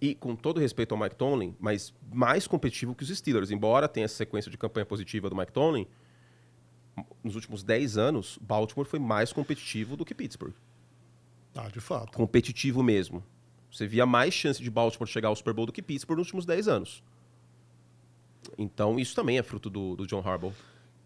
[0.01, 3.51] E com todo respeito ao Mike Tomlin, mas mais competitivo que os Steelers.
[3.51, 5.89] Embora tenha essa sequência de campanha positiva do Mike Tomlin,
[7.23, 10.55] nos últimos 10 anos, Baltimore foi mais competitivo do que Pittsburgh.
[11.55, 12.17] Ah, de fato.
[12.17, 13.25] Competitivo mesmo.
[13.71, 16.47] Você via mais chance de Baltimore chegar ao Super Bowl do que Pittsburgh nos últimos
[16.47, 17.03] 10 anos.
[18.57, 20.55] Então, isso também é fruto do, do John Harbaugh.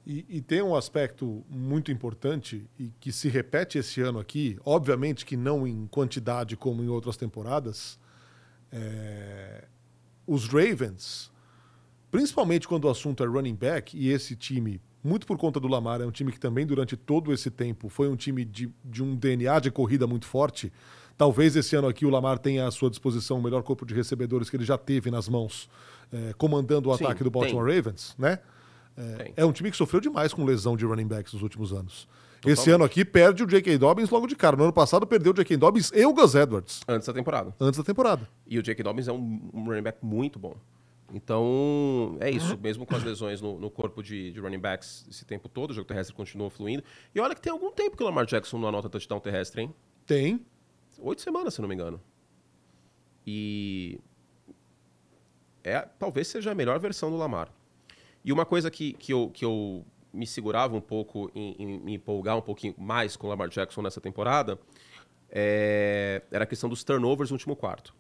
[0.06, 5.26] E, e, tem um aspecto muito importante e que se repete esse ano aqui, obviamente
[5.26, 7.98] que não em quantidade como em outras temporadas.
[8.70, 9.64] É...
[10.24, 11.32] Os Ravens,
[12.08, 16.00] principalmente quando o assunto é running back, e esse time, muito por conta do Lamar,
[16.00, 19.16] é um time que também durante todo esse tempo foi um time de, de um
[19.16, 20.72] DNA de corrida muito forte.
[21.18, 24.48] Talvez esse ano aqui o Lamar tenha à sua disposição o melhor corpo de recebedores
[24.48, 25.68] que ele já teve nas mãos,
[26.12, 27.76] é, comandando o Sim, ataque do Baltimore tem.
[27.76, 28.38] Ravens, né?
[28.96, 32.09] É, é, um time que sofreu demais com lesão de running backs nos últimos anos.
[32.40, 32.59] Totalmente.
[32.59, 33.76] Esse ano aqui perde o J.K.
[33.76, 34.56] Dobbins logo de cara.
[34.56, 35.56] No ano passado perdeu o J.K.
[35.56, 36.80] Dobbins e o Gus Edwards.
[36.88, 37.54] Antes da temporada.
[37.61, 38.28] Antes da temporada.
[38.46, 38.82] E o J.K.
[38.82, 40.56] Dobbins é um, um, running back muito bom.
[41.12, 42.56] Então, é isso.
[42.59, 45.74] Mesmo com as lesões no, no corpo de, de, running backs esse tempo todo, o
[45.74, 46.82] jogo terrestre continua fluindo.
[47.14, 49.74] E olha que tem algum tempo que o Lamar Jackson não anota touchdown terrestre, hein?
[50.06, 50.44] Tem.
[50.98, 52.00] Oito semanas, se não me engano.
[53.26, 54.00] E...
[55.62, 57.52] É, talvez seja a melhor versão do Lamar.
[58.26, 61.94] E uma coisa que, que, eu, que eu me segurava um pouco em, em me
[61.94, 64.58] empolgar um pouquinho mais com o Lamar Jackson nessa temporada
[65.30, 67.94] é, era a questão dos turnovers no último quarto.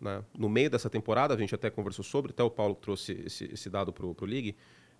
[0.00, 0.22] Né?
[0.38, 3.68] No meio dessa temporada, a gente até conversou sobre, até o Paulo trouxe esse, esse
[3.68, 4.54] dado para o League.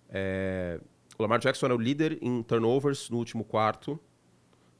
[0.09, 0.81] É,
[1.17, 3.97] o Lamar Jackson era o líder em turnovers no último quarto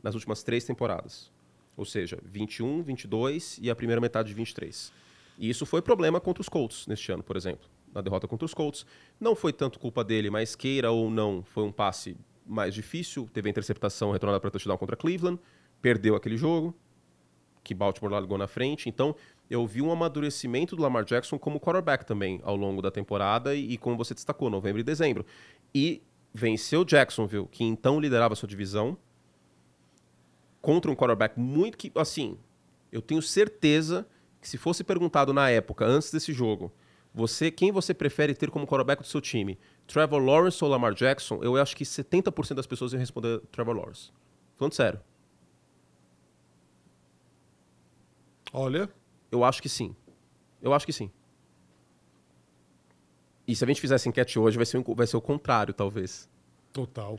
[0.04, 1.32] nas últimas três temporadas.
[1.78, 4.92] Ou seja, 21, 22 e a primeira metade de 23.
[5.38, 7.70] E isso foi problema contra os Colts neste ano, por exemplo.
[7.96, 8.86] Na derrota contra os Colts.
[9.20, 13.28] Não foi tanto culpa dele, mas queira ou não, foi um passe mais difícil.
[13.34, 15.40] Teve a interceptação retornada para touchdown contra Cleveland.
[15.82, 16.76] Perdeu aquele jogo,
[17.64, 18.90] que Baltimore largou na frente.
[18.90, 19.16] Então,
[19.50, 23.72] eu vi um amadurecimento do Lamar Jackson como quarterback também ao longo da temporada e,
[23.72, 25.26] e como você destacou, novembro e dezembro.
[25.74, 26.04] E
[26.34, 28.98] venceu Jacksonville, que então liderava sua divisão,
[30.62, 32.38] contra um quarterback muito que, assim,
[32.92, 34.06] eu tenho certeza
[34.42, 36.72] que se fosse perguntado na época, antes desse jogo,
[37.16, 41.42] você quem você prefere ter como quarterback do seu time, Trevor Lawrence ou Lamar Jackson,
[41.42, 44.12] eu acho que 70% das pessoas iam responder Trevor Lawrence.
[44.58, 45.00] Falando sério.
[48.52, 48.90] Olha.
[49.32, 49.96] Eu acho que sim.
[50.62, 51.10] Eu acho que sim.
[53.48, 56.30] E se a gente fizesse enquete hoje, vai ser, vai ser o contrário, talvez.
[56.74, 57.18] Total.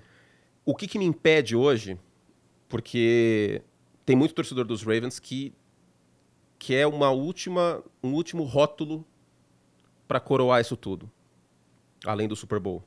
[0.63, 1.99] O que, que me impede hoje,
[2.69, 3.63] porque
[4.05, 5.55] tem muito torcedor dos Ravens que
[6.59, 9.07] quer é uma última, um último rótulo
[10.07, 11.11] para coroar isso tudo,
[12.05, 12.83] além do Super Bowl.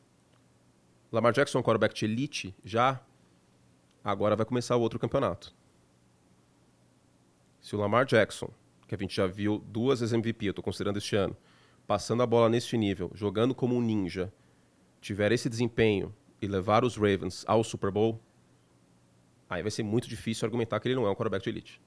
[1.12, 3.02] Lamar Jackson, quarterback de elite, já
[4.04, 5.54] agora vai começar o outro campeonato.
[7.60, 8.50] Se o Lamar Jackson,
[8.88, 11.36] que a gente já viu duas vezes MVP, eu estou considerando este ano,
[11.86, 14.32] passando a bola neste nível, jogando como um ninja,
[15.02, 18.20] tiver esse desempenho e levar os Ravens ao Super Bowl,
[19.50, 21.82] aí vai ser muito difícil argumentar que ele não é um quarterback de elite.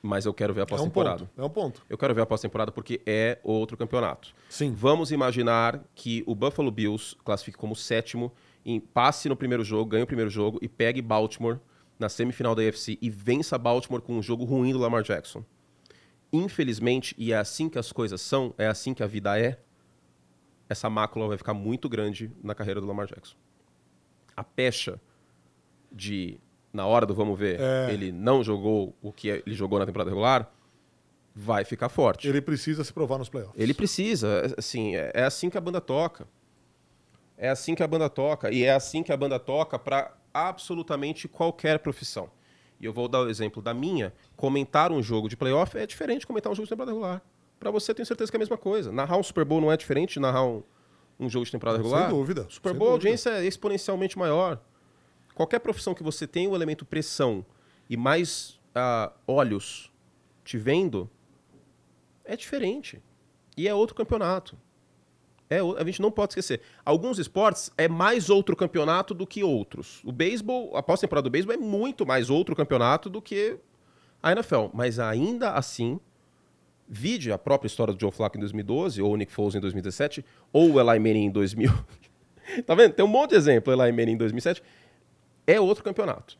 [0.00, 1.28] Mas eu quero ver a pós-temporada.
[1.36, 1.82] É, um é um ponto.
[1.88, 4.32] Eu quero ver a pós-temporada porque é outro campeonato.
[4.48, 4.72] Sim.
[4.72, 8.32] Vamos imaginar que o Buffalo Bills classifique como sétimo,
[8.64, 11.58] em, passe no primeiro jogo, ganhe o primeiro jogo e pegue Baltimore
[11.98, 15.42] na semifinal da AFC e vença Baltimore com um jogo ruim do Lamar Jackson
[16.32, 19.58] infelizmente, e é assim que as coisas são, é assim que a vida é,
[20.68, 23.36] essa mácula vai ficar muito grande na carreira do Lamar Jackson.
[24.36, 25.00] A pecha
[25.90, 26.38] de,
[26.72, 27.92] na hora do vamos ver, é.
[27.92, 30.50] ele não jogou o que ele jogou na temporada regular,
[31.34, 32.28] vai ficar forte.
[32.28, 33.58] Ele precisa se provar nos playoffs.
[33.58, 36.26] Ele precisa, assim, é, é assim que a banda toca.
[37.36, 38.52] É assim que a banda toca.
[38.52, 42.28] E é assim que a banda toca para absolutamente qualquer profissão
[42.80, 46.20] e eu vou dar o exemplo da minha, comentar um jogo de playoff é diferente
[46.20, 47.22] de comentar um jogo de temporada regular.
[47.58, 48.92] Para você, tenho certeza que é a mesma coisa.
[48.92, 50.62] Narrar um Super Bowl não é diferente de narrar um,
[51.18, 52.08] um jogo de temporada regular?
[52.08, 52.46] Sem dúvida.
[52.48, 54.60] Super Bowl, a audiência é exponencialmente maior.
[55.38, 57.46] Qualquer profissão que você tenha o elemento pressão
[57.88, 59.88] e mais uh, olhos
[60.42, 61.08] te vendo,
[62.24, 63.00] é diferente.
[63.56, 64.58] E é outro campeonato.
[65.48, 66.60] É, a gente não pode esquecer.
[66.84, 70.02] Alguns esportes é mais outro campeonato do que outros.
[70.02, 73.60] O beisebol, a pós-temporada do beisebol é muito mais outro campeonato do que
[74.20, 74.70] a NFL.
[74.74, 76.00] Mas ainda assim,
[76.88, 80.24] vide a própria história do Joe Flacco em 2012, ou o Nick Foles em 2017,
[80.52, 81.70] ou o Eli Manning em 2000.
[82.66, 82.94] tá vendo?
[82.94, 84.60] Tem um monte de exemplo, Eli Manning em 2007.
[85.48, 86.36] É outro campeonato.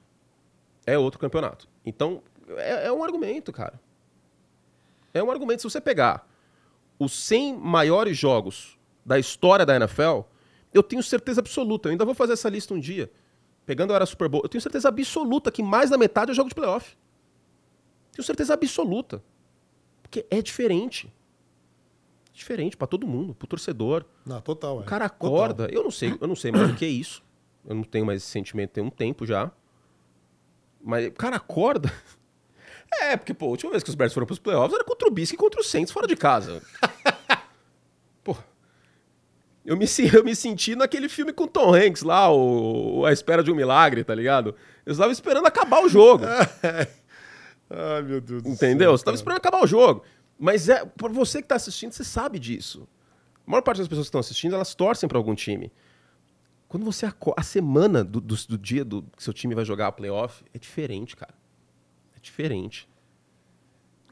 [0.87, 1.66] É outro campeonato.
[1.83, 2.23] Então,
[2.59, 3.81] é, é um argumento, cara.
[5.14, 5.62] É um argumento.
[5.62, 6.29] Se você pegar
[6.99, 10.21] os 100 maiores jogos da história da NFL,
[10.75, 13.11] eu tenho certeza absoluta, eu ainda vou fazer essa lista um dia,
[13.64, 16.51] pegando a era Super Bowl, eu tenho certeza absoluta que mais da metade é jogo
[16.51, 16.94] de playoff.
[18.12, 19.23] Tenho certeza absoluta.
[20.03, 21.11] Porque é diferente.
[22.31, 24.05] Diferente para todo mundo, pro torcedor.
[24.27, 24.81] Não, total.
[24.81, 24.83] É.
[24.83, 25.75] O cara acorda, total.
[25.79, 27.27] eu não sei, eu não sei mais o que é isso.
[27.68, 29.52] Eu não tenho mais esse sentimento, tem um tempo já.
[30.83, 31.92] Mas o cara acorda.
[33.02, 35.11] É, porque, pô, a última vez que os Bears foram pros playoffs era contra o
[35.11, 36.62] Bisque e contra o Saints fora de casa.
[39.68, 43.52] Eu me, eu me senti naquele filme com Tom Hanks lá, o, A Espera de
[43.52, 44.54] um Milagre, tá ligado?
[44.87, 46.24] Eu estava esperando acabar o jogo.
[47.68, 48.88] Ai, meu Deus do Entendeu?
[48.88, 50.02] Céu, você estava esperando acabar o jogo.
[50.38, 52.88] Mas é, para você que está assistindo, você sabe disso.
[53.46, 55.70] A maior parte das pessoas que estão assistindo, elas torcem para algum time.
[56.68, 59.87] Quando você acorda, a semana do, do, do, dia do que seu time vai jogar
[59.87, 61.35] a playoff é diferente, cara.
[62.14, 62.87] É diferente.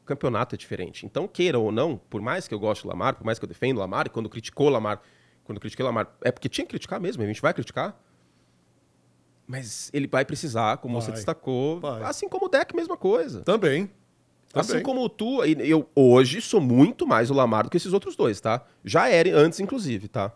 [0.01, 1.05] O campeonato é diferente.
[1.05, 3.49] Então, queira ou não, por mais que eu goste do Lamar, por mais que eu
[3.49, 5.03] defenda o Lamar, e quando criticou o Lamar,
[5.45, 6.09] quando critiquei o Lamar.
[6.23, 8.01] É porque tinha que criticar mesmo, a gente vai criticar.
[9.47, 11.79] Mas ele vai precisar, como vai, você destacou.
[11.79, 12.03] Vai.
[12.03, 13.43] Assim como o deck, mesma coisa.
[13.43, 13.91] Também.
[14.53, 14.83] Assim Também.
[14.83, 18.65] como tu, eu hoje sou muito mais o Lamar do que esses outros dois, tá?
[18.85, 20.33] Já era antes, inclusive, tá?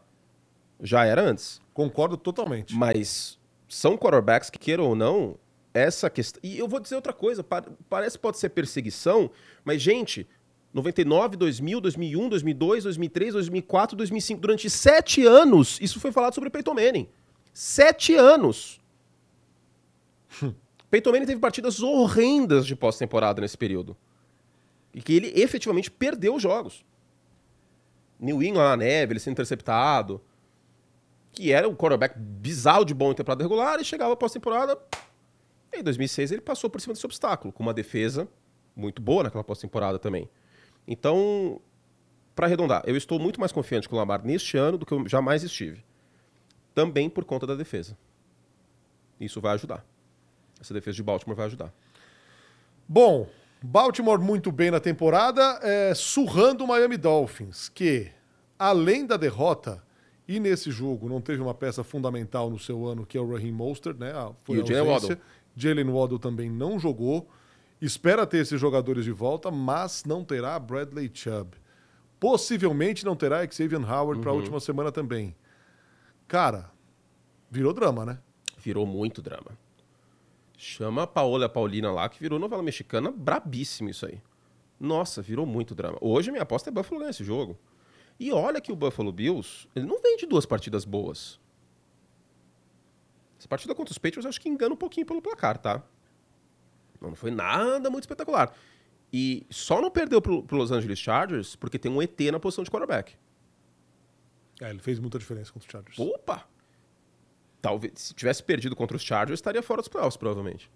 [0.80, 1.59] Já era antes.
[1.80, 2.76] Concordo totalmente.
[2.76, 5.38] Mas são quarterbacks que, queiram ou não,
[5.72, 6.38] essa questão.
[6.44, 7.42] E eu vou dizer outra coisa:
[7.88, 9.30] parece que pode ser perseguição,
[9.64, 10.28] mas, gente,
[10.74, 14.40] 99, 2000, 2001, 2002, 2003, 2004, 2005.
[14.42, 17.08] Durante sete anos, isso foi falado sobre Peyton Manning.
[17.50, 18.78] Sete anos.
[20.90, 23.96] Peyton Manning teve partidas horrendas de pós-temporada nesse período.
[24.92, 26.84] E que ele efetivamente perdeu os jogos.
[28.18, 30.20] New England na neve, ele sendo interceptado.
[31.32, 34.78] Que era um quarterback bizarro de bom em temporada regular e chegava pós-temporada
[35.72, 38.28] Em 2006 ele passou por cima desse obstáculo, com uma defesa
[38.74, 40.28] muito boa naquela pós-temporada também.
[40.86, 41.60] Então,
[42.34, 45.06] para arredondar, eu estou muito mais confiante com o Lamar neste ano do que eu
[45.06, 45.84] jamais estive.
[46.74, 47.96] Também por conta da defesa.
[49.20, 49.84] Isso vai ajudar.
[50.60, 51.72] Essa defesa de Baltimore vai ajudar.
[52.88, 53.28] Bom,
[53.62, 58.10] Baltimore muito bem na temporada, é, surrando o Miami Dolphins, que,
[58.58, 59.82] além da derrota,
[60.30, 63.50] e nesse jogo não teve uma peça fundamental no seu ano, que é o Raheem
[63.50, 64.12] Mostert, né?
[64.44, 65.18] Foi e o Jalen Waddle.
[65.56, 67.28] Jalen Waddle também não jogou.
[67.82, 71.56] Espera ter esses jogadores de volta, mas não terá Bradley Chubb.
[72.20, 74.20] Possivelmente não terá Xavier Howard uhum.
[74.20, 75.34] para a última semana também.
[76.28, 76.70] Cara,
[77.50, 78.20] virou drama, né?
[78.56, 79.58] Virou muito drama.
[80.56, 84.22] Chama a Paola Paulina lá, que virou novela mexicana, brabíssimo isso aí.
[84.78, 85.98] Nossa, virou muito drama.
[86.00, 87.58] Hoje minha aposta é Buffalo nesse jogo.
[88.20, 91.40] E olha que o Buffalo Bills, ele não vem de duas partidas boas.
[93.38, 95.82] Essa partida contra os Patriots acho que engana um pouquinho pelo placar, tá?
[97.00, 98.54] Não foi nada muito espetacular.
[99.10, 102.62] E só não perdeu pro, pro Los Angeles Chargers porque tem um ET na posição
[102.62, 103.16] de quarterback.
[104.60, 105.98] É, ele fez muita diferença contra os Chargers.
[105.98, 106.46] Opa!
[107.60, 110.70] talvez se tivesse perdido contra os Chargers, estaria fora dos playoffs, provavelmente.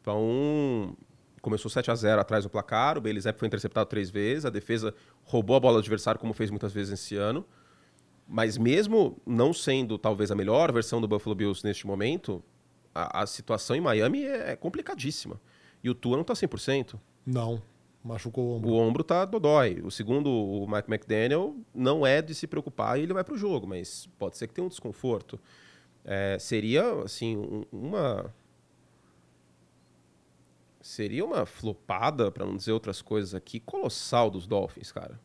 [0.00, 0.96] Então,
[1.40, 4.94] começou 7 a 0 atrás do placar, o Zapp foi interceptado três vezes, a defesa
[5.24, 7.44] roubou a bola do adversário, como fez muitas vezes esse ano.
[8.28, 12.42] Mas mesmo não sendo talvez a melhor versão do Buffalo Bills neste momento,
[12.94, 15.40] a, a situação em Miami é, é, complicadíssima.
[15.82, 16.98] E o Tua não está 100%.
[17.26, 17.60] Não.
[18.02, 18.70] Machucou o ombro.
[18.70, 19.80] O ombro tá dodói.
[19.82, 23.38] O segundo, o Mike McDaniel, não é de se preocupar e ele vai para o
[23.38, 25.38] jogo, mas pode ser que tenha um desconforto.
[26.04, 28.34] É, seria, assim, um, uma.
[30.80, 35.20] Seria uma flopada, para não dizer outras coisas aqui, colossal dos Dolphins, cara.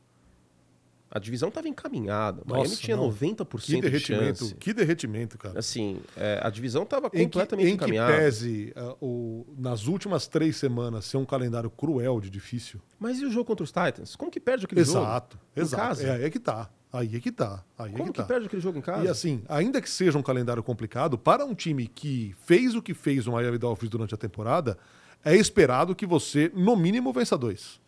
[1.09, 2.41] A divisão estava encaminhada.
[2.45, 3.09] Nossa, Miami tinha não.
[3.09, 4.55] 90% que derretimento, de chance.
[4.55, 5.57] Que derretimento, cara.
[5.57, 8.11] Assim, é, a divisão estava completamente em que, encaminhada.
[8.11, 12.81] Em que pese uh, o, nas últimas três semanas ser um calendário cruel de difícil.
[12.99, 14.17] Mas e o jogo contra os Titans?
[14.17, 15.65] Como que perde aquele exato, jogo?
[15.67, 16.05] Exato, exato.
[16.05, 16.69] É aí é que tá.
[16.91, 17.63] Aí é que tá.
[17.77, 18.25] Aí Como é que, que tá.
[18.25, 19.05] perde aquele jogo em casa?
[19.05, 22.93] E assim, ainda que seja um calendário complicado, para um time que fez o que
[22.93, 24.77] fez o Miami Dolphins durante a temporada,
[25.25, 27.81] é esperado que você, no mínimo, vença dois.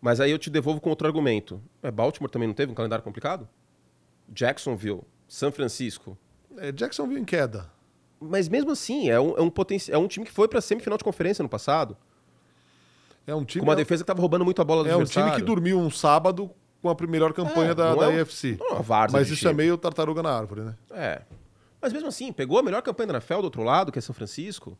[0.00, 1.62] Mas aí eu te devolvo com outro argumento.
[1.82, 3.48] É, Baltimore também não teve um calendário complicado?
[4.28, 6.18] Jacksonville, São Francisco.
[6.56, 7.70] É, Jacksonville em queda.
[8.20, 9.52] Mas mesmo assim, é um, é um,
[9.88, 11.96] é um time que foi para semifinal de conferência no passado.
[13.26, 13.60] É um time.
[13.60, 13.76] Com uma é...
[13.76, 16.50] defesa que estava roubando muito a bola do É um time que dormiu um sábado
[16.82, 18.16] com a melhor campanha é, da, da é.
[18.58, 20.74] Não, é Mas isso é meio tartaruga na árvore, né?
[20.90, 21.22] É.
[21.80, 24.14] Mas mesmo assim, pegou a melhor campanha da NFL do outro lado, que é São
[24.14, 24.76] Francisco.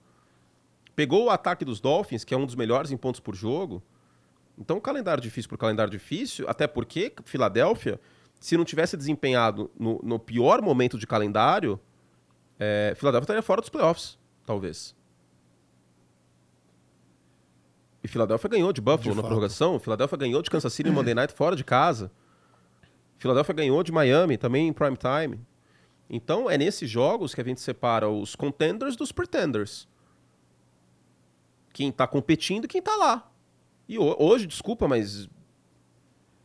[0.94, 3.83] Pegou o ataque dos Dolphins, que é um dos melhores em pontos por jogo.
[4.59, 7.98] Então, calendário difícil por calendário difícil, até porque Filadélfia,
[8.38, 11.81] se não tivesse desempenhado no, no pior momento de calendário,
[12.59, 14.94] é, Filadélfia estaria fora dos playoffs, talvez.
[18.03, 19.26] E Filadélfia ganhou de Buffalo de na fato.
[19.26, 22.11] prorrogação, Filadélfia ganhou de Kansas City no Monday Night fora de casa.
[23.18, 25.40] Filadélfia ganhou de Miami também em prime time.
[26.09, 29.87] Então, é nesses jogos que a gente separa os contenders dos pretenders.
[31.73, 33.31] Quem está competindo e quem está lá.
[33.89, 35.29] E hoje, desculpa, mas.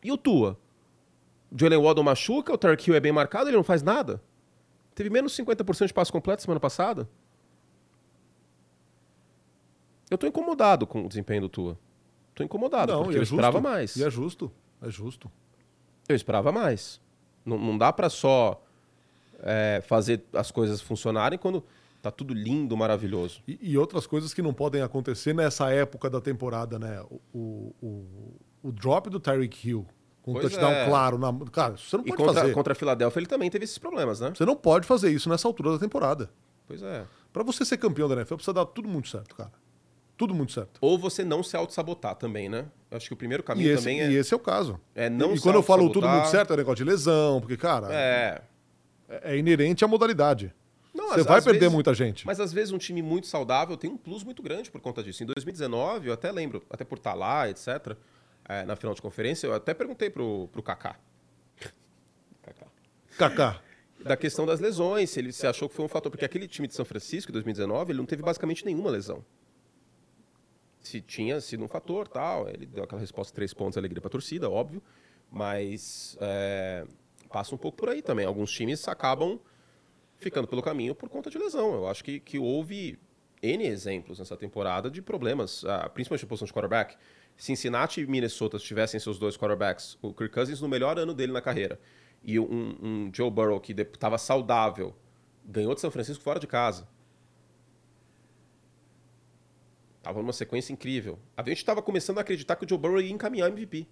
[0.03, 0.59] E o Tua?
[1.51, 4.21] O Jalen Waddle machuca, o Tark Hill é bem marcado, ele não faz nada.
[4.93, 7.09] Teve menos 50% de passo completo semana passada.
[10.09, 11.77] Eu tô incomodado com o desempenho do Tua.
[12.33, 13.35] Tô incomodado, não, porque é eu justo.
[13.35, 13.95] esperava mais.
[13.95, 15.31] E é justo, é justo.
[16.07, 17.01] Eu esperava mais.
[17.45, 18.61] Não, não dá para só
[19.39, 21.63] é, fazer as coisas funcionarem quando
[22.05, 23.41] Tá tudo lindo, maravilhoso.
[23.47, 27.03] E, e, outras coisas que não podem acontecer nessa época da temporada, né?
[27.33, 29.87] O, o, o drop do Tyreek Hill
[30.21, 30.85] com um touchdown é.
[30.85, 31.17] claro.
[31.17, 31.33] Na...
[31.51, 32.53] Cara, você não pode e contra, fazer.
[32.53, 34.31] contra a Filadélfia ele também teve esses problemas, né?
[34.35, 36.29] Você não pode fazer isso nessa altura da temporada.
[36.67, 37.07] Pois é.
[37.33, 39.51] Para você ser campeão da NFL, precisa dar tudo muito certo, cara.
[40.15, 40.77] Tudo muito certo.
[40.81, 42.67] Ou você não se auto-sabotar também, né?
[42.91, 44.11] Eu acho que o primeiro caminho esse, também é.
[44.11, 44.79] E esse é o caso.
[44.93, 47.57] É não E, e quando eu falo tudo muito certo, é negócio de lesão, porque,
[47.57, 47.87] cara.
[47.91, 48.41] É.
[49.09, 50.53] É, é inerente à modalidade.
[51.09, 52.25] Você vai perder vezes, muita gente.
[52.25, 55.23] Mas às vezes um time muito saudável tem um plus muito grande por conta disso.
[55.23, 57.95] Em 2019, eu até lembro, até por estar lá, etc.,
[58.47, 60.99] é, na final de conferência, eu até perguntei pro, pro Kaká.
[62.43, 62.67] Kaká.
[63.17, 63.61] Kaká.
[63.99, 66.11] Da questão das lesões, se ele se achou que foi um fator.
[66.11, 69.25] Porque aquele time de São Francisco, em 2019, ele não teve basicamente nenhuma lesão.
[70.79, 74.11] Se tinha sido um fator, tal, ele deu aquela resposta três pontos, alegria para a
[74.11, 74.83] torcida, óbvio.
[75.31, 76.85] Mas é,
[77.31, 78.25] passa um pouco por aí também.
[78.25, 79.39] Alguns times acabam
[80.17, 81.73] ficando pelo caminho por conta de lesão.
[81.73, 82.97] Eu acho que, que houve
[83.41, 86.97] N exemplos nessa temporada de problemas, uh, principalmente na posição de quarterback.
[87.37, 91.41] Cincinnati e Minnesota tivessem seus dois quarterbacks, o Kirk Cousins no melhor ano dele na
[91.41, 91.79] carreira,
[92.23, 94.95] e um, um Joe Burrow que estava saudável,
[95.43, 96.87] ganhou de São Francisco fora de casa.
[100.01, 101.19] Tava numa sequência incrível.
[101.35, 103.87] A gente estava começando a acreditar que o Joe Burrow ia encaminhar o MVP.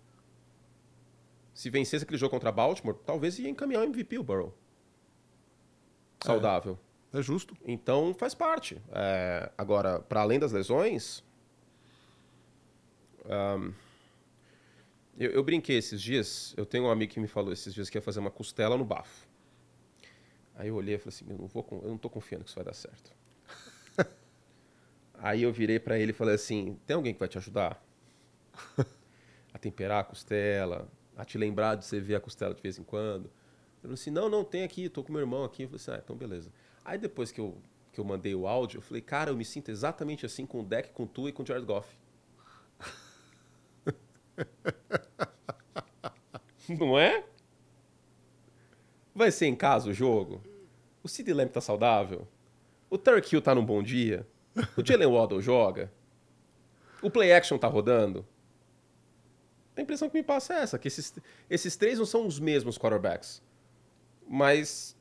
[1.53, 4.57] Se vencesse aquele jogo contra Baltimore, talvez ia encaminhar o MVP o Burrow.
[6.25, 6.77] Saudável.
[7.13, 7.55] É, é justo.
[7.65, 8.81] Então faz parte.
[8.91, 11.23] É, agora, para além das lesões.
[13.25, 13.73] Um,
[15.17, 16.53] eu, eu, brinquei esses dias.
[16.57, 18.83] Eu tenho um amigo que me falou esses dias que ia fazer uma costela no
[18.83, 19.27] bafo.
[20.55, 22.55] Aí eu olhei e falei assim: eu não, vou, eu não tô confiando que isso
[22.55, 23.11] vai dar certo.
[25.15, 27.83] Aí eu virei para ele e falei assim: tem alguém que vai te ajudar?
[29.53, 32.83] a temperar a costela, a te lembrar de você ver a costela de vez em
[32.83, 33.29] quando.
[33.83, 35.63] Ele falou assim: não, não, tem aqui, tô com meu irmão aqui.
[35.63, 36.49] Eu falei assim: ah, então beleza.
[36.85, 37.57] Aí depois que eu,
[37.91, 40.63] que eu mandei o áudio, eu falei: cara, eu me sinto exatamente assim com o
[40.63, 41.93] deck, com tu e com o Jared Goff.
[46.69, 47.25] não é?
[49.13, 50.41] Vai ser em casa o jogo?
[51.03, 52.25] O Sid Lamb tá saudável?
[52.89, 54.25] O Turk Hill tá num bom dia?
[54.77, 55.91] O Jalen Waddle joga?
[57.01, 58.25] O play action tá rodando?
[59.75, 61.13] A impressão que me passa é essa, que esses,
[61.49, 63.41] esses três não são os mesmos quarterbacks.
[64.27, 64.95] Mas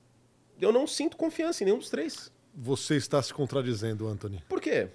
[0.60, 2.30] eu não sinto confiança em nenhum dos três.
[2.54, 4.42] Você está se contradizendo, Anthony.
[4.48, 4.88] Por quê?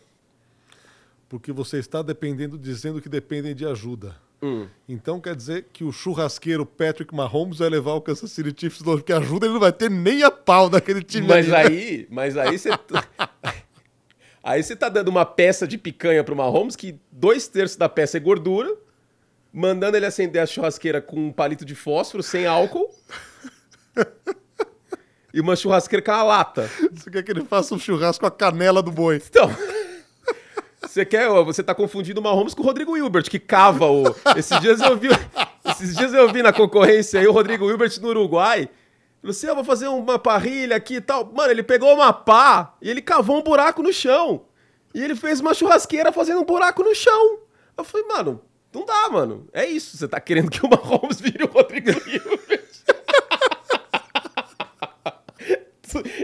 [1.28, 4.16] Porque você está dependendo, dizendo que dependem de ajuda.
[4.42, 4.68] Hum.
[4.88, 9.00] Então quer dizer que o churrasqueiro Patrick Mahomes vai levar o Kansas City Chiefs longe,
[9.00, 11.28] porque ajuda ele não vai ter nem a pau daquele time.
[11.28, 12.70] Mas ali, aí, mas aí você
[14.48, 18.16] Aí você tá dando uma peça de picanha pro Mahomes, que dois terços da peça
[18.16, 18.74] é gordura,
[19.52, 22.90] mandando ele acender a churrasqueira com um palito de fósforo, sem álcool.
[25.34, 26.70] E uma churrasqueira com a lata.
[26.94, 29.22] Você quer que ele faça um churrasco com a canela do boi?
[29.24, 29.50] Então.
[30.82, 34.04] Você quer, você tá confundindo o Mahomes com o Rodrigo Hilbert, que cava o.
[34.36, 35.10] Esses dias eu vi.
[35.66, 38.70] Esses dias eu vi na concorrência aí o Rodrigo Hilbert no Uruguai.
[39.22, 41.30] Falou assim: eu vou fazer uma parrilha aqui e tal.
[41.34, 44.46] Mano, ele pegou uma pá e ele cavou um buraco no chão.
[44.94, 47.40] E ele fez uma churrasqueira fazendo um buraco no chão.
[47.78, 48.42] Eu falei, mano,
[48.74, 49.48] não dá, mano.
[49.54, 49.98] É isso.
[49.98, 52.47] Você tá querendo que o Mahomes vire o Rodrigo Hilbert.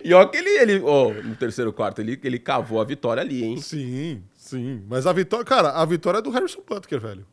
[0.03, 3.43] E ó que ele, ele oh, no terceiro quarto, ele, ele cavou a vitória ali,
[3.43, 3.61] hein?
[3.61, 4.83] Sim, sim.
[4.87, 7.25] Mas a vitória, cara, a vitória é do Harrison Butker, velho.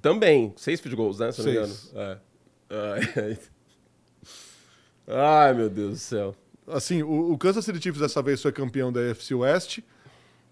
[0.00, 0.52] Também.
[0.56, 1.32] Seis field goals, né?
[1.32, 1.74] Se não me engano.
[1.94, 2.18] É.
[5.08, 6.34] Ai, meu Deus do céu.
[6.66, 9.78] Assim, o, o Kansas City Chiefs dessa vez foi campeão da FC West.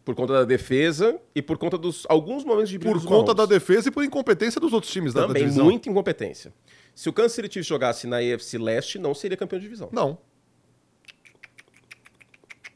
[0.04, 3.88] Por conta da defesa e por conta dos alguns momentos de Por conta da defesa
[3.88, 5.64] e por incompetência dos outros times Também, da, divisão.
[5.64, 6.52] muita incompetência.
[6.94, 9.88] Se o Kansas City Chiefs jogasse na AFC Leste, não seria campeão de divisão.
[9.90, 10.18] Não.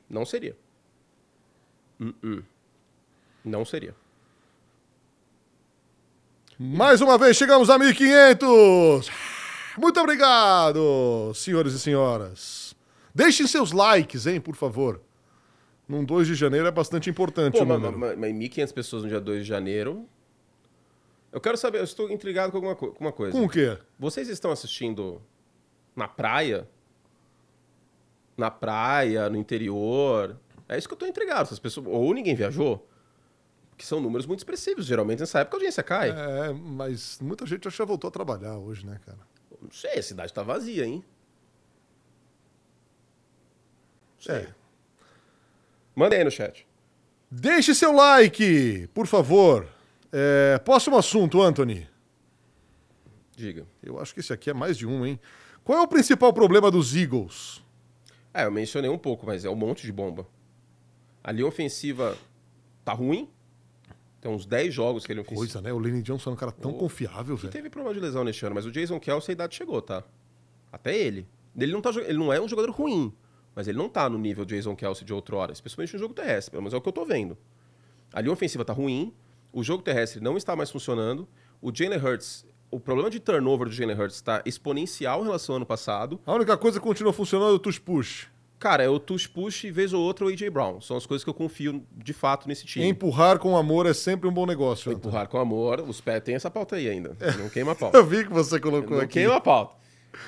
[0.08, 0.56] Não seria.
[2.00, 2.44] Uh -uh.
[3.44, 3.94] Não seria.
[6.58, 9.10] Mais uma vez chegamos a 1500.
[9.76, 12.74] Muito obrigado, senhores e senhoras.
[13.14, 15.00] Deixem seus likes, hein, por favor.
[15.88, 17.98] Num 2 de janeiro é bastante importante Pô, o número.
[17.98, 20.06] Mas, mas 1.500 pessoas no dia 2 de janeiro...
[21.30, 23.38] Eu quero saber, eu estou intrigado com alguma com uma coisa.
[23.38, 23.76] Com o quê?
[23.98, 25.20] Vocês estão assistindo
[25.94, 26.66] na praia?
[28.38, 30.38] Na praia, no interior?
[30.68, 31.42] É isso que eu estou intrigado.
[31.42, 31.86] Essas pessoas...
[31.88, 32.88] Ou ninguém viajou?
[33.76, 34.86] Que são números muito expressivos.
[34.86, 36.10] Geralmente nessa época a audiência cai.
[36.10, 39.18] É, mas muita gente já voltou a trabalhar hoje, né, cara?
[39.60, 41.04] Não sei, a cidade tá vazia, hein?
[44.20, 44.36] Sei.
[44.36, 44.54] É.
[45.96, 46.64] Manda aí no chat.
[47.28, 49.68] Deixe seu like, por favor.
[50.12, 51.88] É, próximo assunto, Anthony.
[53.36, 53.66] Diga.
[53.82, 55.18] Eu acho que esse aqui é mais de um, hein?
[55.64, 57.62] Qual é o principal problema dos Eagles?
[58.32, 60.26] É, eu mencionei um pouco, mas é um monte de bomba.
[61.22, 62.16] A linha ofensiva
[62.84, 63.28] tá ruim.
[64.20, 65.38] Tem uns 10 jogos que ele fez.
[65.38, 65.72] Coisa, né?
[65.72, 67.52] O Lenny Johnson é um cara tão oh, confiável, velho.
[67.52, 70.02] teve problema de lesão neste ano, mas o Jason Kelsey a idade chegou, tá?
[70.72, 71.26] Até ele.
[71.56, 73.12] Ele não, tá, ele não é um jogador ruim,
[73.54, 76.62] mas ele não tá no nível Jason Kelsey de outrora, especialmente no jogo terrestre, pelo
[76.62, 77.36] menos é o que eu tô vendo.
[78.12, 79.12] A linha ofensiva tá ruim,
[79.52, 81.28] o jogo terrestre não está mais funcionando,
[81.60, 85.56] o Jalen Hurts o problema de turnover do Jalen Hurts está exponencial em relação ao
[85.58, 86.20] ano passado.
[86.26, 88.26] A única coisa que continua funcionando é o touch push.
[88.58, 90.80] Cara, é o tush push e vez ou outra o AJ Brown.
[90.80, 92.86] São as coisas que eu confio de fato nesse time.
[92.86, 94.90] Empurrar com amor é sempre um bom negócio.
[94.90, 95.80] Empurrar com amor.
[95.80, 97.16] Os pés tem essa pauta aí ainda.
[97.20, 97.32] É.
[97.36, 97.96] Não queima a pauta.
[97.96, 99.14] eu vi que você colocou não aqui.
[99.14, 99.76] queima a pauta.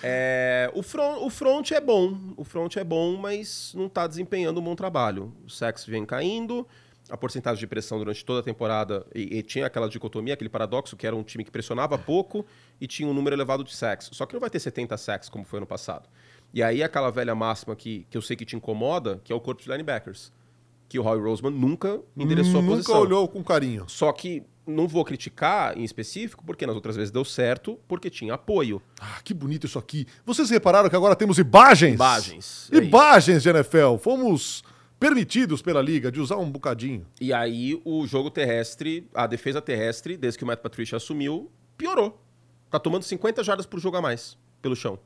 [0.03, 2.17] É, o, front, o front é bom.
[2.37, 5.33] O front é bom, mas não está desempenhando um bom trabalho.
[5.45, 6.65] O sex vem caindo.
[7.11, 9.07] A porcentagem de pressão durante toda a temporada.
[9.15, 12.47] E, e, tinha aquela dicotomia, aquele paradoxo, que era um time que pressionava pouco
[12.81, 14.11] e tinha um número elevado de sacks.
[14.13, 16.09] Só que não vai ter 70 sacks como foi ano passado.
[16.53, 19.41] E aí aquela velha máxima que, que eu sei que te incomoda, que é o
[19.41, 20.33] corpo de linebackers.
[20.89, 22.95] Que o Roy Roseman nunca endereçou nunca a posição.
[22.97, 23.89] Nunca olhou com carinho.
[23.89, 28.35] Só que não vou criticar em específico, porque nas outras vezes deu certo, porque tinha
[28.35, 28.81] apoio.
[29.01, 30.07] Ah, que bonito isso aqui.
[30.25, 31.95] Vocês repararam que agora temos imagens?
[31.95, 32.71] Imagens.
[32.73, 33.97] É imagens de NFL.
[34.01, 34.63] Fomos
[35.01, 37.07] permitidos pela liga, de usar um bocadinho.
[37.19, 42.21] E aí o jogo terrestre, a defesa terrestre, desde que o Matt Patricia assumiu, piorou.
[42.71, 44.99] Tá tomando 50 jardas por jogo a mais pelo chão.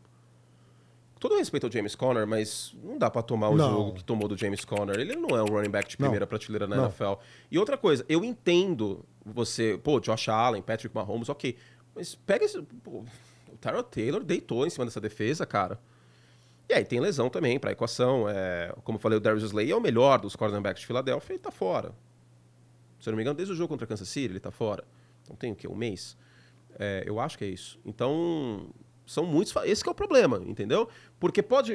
[1.20, 3.70] Todo respeito ao James Conner, mas não dá para tomar o não.
[3.70, 4.98] jogo que tomou do James Conner.
[4.98, 6.28] Ele não é um running back de primeira não.
[6.28, 6.84] prateleira na não.
[6.86, 7.14] NFL.
[7.50, 11.56] E outra coisa, eu entendo você, pô, Josh Allen, Patrick Mahomes, ok.
[11.94, 12.60] Mas pega esse.
[12.60, 13.04] Pô,
[13.50, 15.80] o Tyrell Taylor deitou em cima dessa defesa, cara.
[16.68, 18.28] E aí tem lesão também para a equação.
[18.28, 21.38] É, como eu falei, o Darius Slay é o melhor dos cornerbacks de Filadélfia e
[21.38, 21.92] tá fora.
[22.98, 24.84] Se eu não me engano, desde o jogo contra Kansas City ele tá fora.
[25.22, 25.68] Então tem o quê?
[25.68, 26.16] Um mês?
[26.78, 27.78] É, eu acho que é isso.
[27.84, 28.68] Então,
[29.06, 29.54] são muitos.
[29.64, 30.88] Esse é o problema, entendeu?
[31.20, 31.72] Porque pode.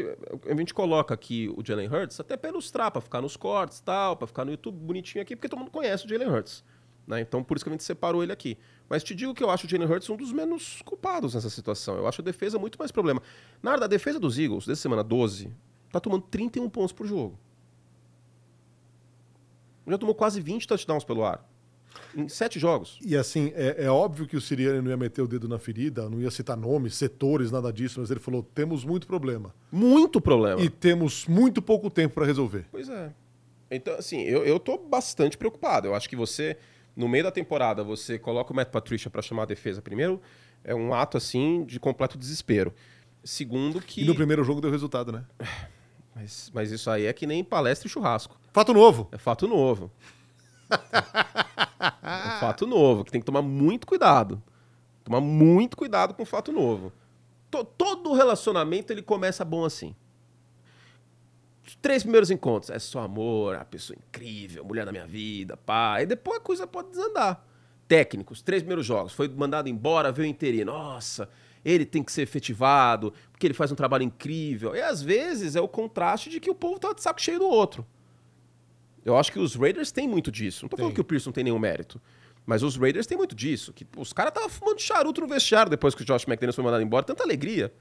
[0.47, 4.17] A gente coloca aqui o Jalen Hurts até para ilustrar, para ficar nos cortes tal,
[4.17, 6.63] para ficar no YouTube bonitinho aqui, porque todo mundo conhece o Jalen Hurts.
[7.07, 7.21] Né?
[7.21, 8.57] Então, por isso que a gente separou ele aqui.
[8.89, 11.95] Mas te digo que eu acho o Jalen Hurts um dos menos culpados nessa situação.
[11.95, 13.21] Eu acho a defesa muito mais problema.
[13.61, 15.51] Na hora da defesa dos Eagles, dessa semana 12,
[15.91, 17.37] tá tomando 31 pontos por jogo.
[19.87, 21.47] Já tomou quase 20 touchdowns pelo ar.
[22.15, 22.99] Em sete jogos.
[23.03, 26.09] E assim, é, é, óbvio que o Siriane não ia meter o dedo na ferida,
[26.09, 29.53] não ia citar nomes, setores, nada disso, mas ele falou: temos muito problema.
[29.71, 30.61] Muito problema.
[30.61, 32.65] E temos muito pouco tempo para resolver.
[32.71, 33.11] Pois é.
[33.71, 35.87] Então, assim, eu, eu tô bastante preocupado.
[35.87, 36.57] Eu acho que você
[36.99, 40.21] no meio da temporada você coloca o Matt Patricia para chamar a defesa primeiro,
[40.65, 42.73] é um ato assim de completo desespero.
[43.23, 44.01] Segundo que.
[44.01, 45.23] E no primeiro jogo deu resultado, né?
[46.15, 48.37] Mas, mas isso aí é que nem palestra e churrasco.
[48.51, 49.07] Fato novo.
[49.09, 49.89] É fato novo.
[50.69, 54.43] é fato novo, que tem que tomar muito cuidado.
[55.05, 56.91] Tomar muito cuidado com o fato novo.
[57.77, 59.95] Todo relacionamento ele começa bom assim
[61.81, 62.69] três primeiros encontros.
[62.69, 66.01] É só amor, a pessoa incrível, mulher da minha vida, pá.
[66.01, 67.45] E depois a coisa pode desandar.
[67.87, 69.13] Técnicos, três primeiros jogos.
[69.13, 70.71] Foi mandado embora, veio o interino.
[70.71, 71.29] Nossa,
[71.63, 74.75] ele tem que ser efetivado, porque ele faz um trabalho incrível.
[74.75, 77.47] E às vezes é o contraste de que o povo tá de saco cheio do
[77.47, 77.85] outro.
[79.03, 80.65] Eu acho que os Raiders têm muito disso.
[80.65, 80.83] Não tô tem.
[80.83, 81.99] falando que o não tem nenhum mérito.
[82.45, 83.73] Mas os Raiders têm muito disso.
[83.73, 86.83] Que os caras estavam fumando charuto no vestiário depois que o Josh McDaniels foi mandado
[86.83, 87.03] embora.
[87.03, 87.73] Tanta alegria.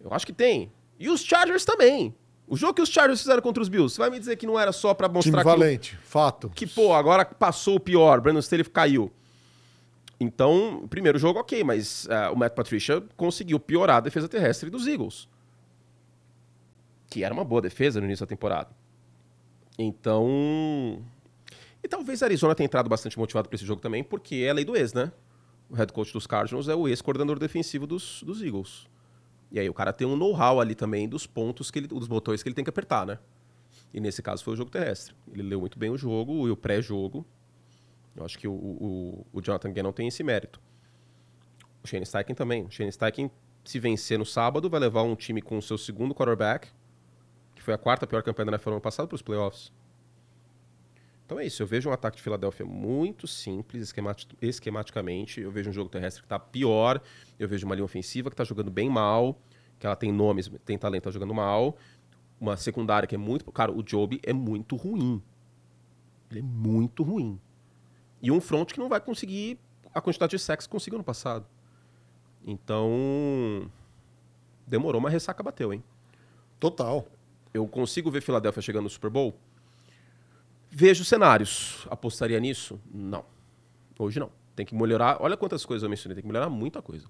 [0.00, 0.72] Eu acho que tem.
[0.98, 2.14] E os Chargers também.
[2.48, 4.58] O jogo que os Chargers fizeram contra os Bills, você vai me dizer que não
[4.58, 6.50] era só para mostrar Time valente, que, fato.
[6.50, 9.12] Que, pô, agora passou o pior, Brandon Staley caiu.
[10.18, 14.86] Então, primeiro jogo, ok, mas uh, o Matt Patricia conseguiu piorar a defesa terrestre dos
[14.86, 15.28] Eagles.
[17.10, 18.70] Que era uma boa defesa no início da temporada.
[19.78, 21.04] Então.
[21.82, 24.54] E talvez a Arizona tenha entrado bastante motivado para esse jogo também, porque é a
[24.54, 25.12] lei do ex, né?
[25.70, 28.88] O head coach dos Cardinals é o ex-coordenador defensivo dos, dos Eagles.
[29.50, 32.42] E aí o cara tem um know-how ali também dos pontos, que ele, dos botões
[32.42, 33.18] que ele tem que apertar, né?
[33.92, 35.14] E nesse caso foi o jogo terrestre.
[35.32, 37.24] Ele leu muito bem o jogo e o pré-jogo.
[38.14, 40.60] Eu acho que o, o, o Jonathan Gannon tem esse mérito.
[41.82, 42.64] O Shane Steichen também.
[42.64, 43.30] O Shane Steichen,
[43.64, 46.68] se vencer no sábado, vai levar um time com o seu segundo quarterback,
[47.54, 49.72] que foi a quarta pior campanha da NFL ano passado, para os playoffs.
[51.28, 51.62] Então é isso.
[51.62, 53.92] Eu vejo um ataque de Filadélfia muito simples,
[54.40, 55.42] esquematicamente.
[55.42, 57.02] Eu vejo um jogo terrestre que está pior.
[57.38, 59.38] Eu vejo uma linha ofensiva que está jogando bem mal,
[59.78, 61.76] que ela tem nomes, tem talento, está jogando mal.
[62.40, 63.44] Uma secundária que é muito.
[63.52, 65.22] Cara, o Job é muito ruim.
[66.30, 67.38] Ele é muito ruim.
[68.22, 69.58] E um front que não vai conseguir
[69.94, 71.44] a quantidade de sexo que conseguiu no passado.
[72.42, 73.70] Então.
[74.66, 75.84] Demorou, mas a ressaca bateu, hein?
[76.58, 77.06] Total.
[77.52, 79.34] Eu consigo ver Filadélfia chegando no Super Bowl?
[80.70, 81.86] Vejo cenários.
[81.90, 82.80] Apostaria nisso?
[82.92, 83.24] Não.
[83.98, 84.30] Hoje não.
[84.54, 85.18] Tem que melhorar.
[85.20, 86.14] Olha quantas coisas eu mencionei.
[86.14, 87.06] Tem que melhorar muita coisa.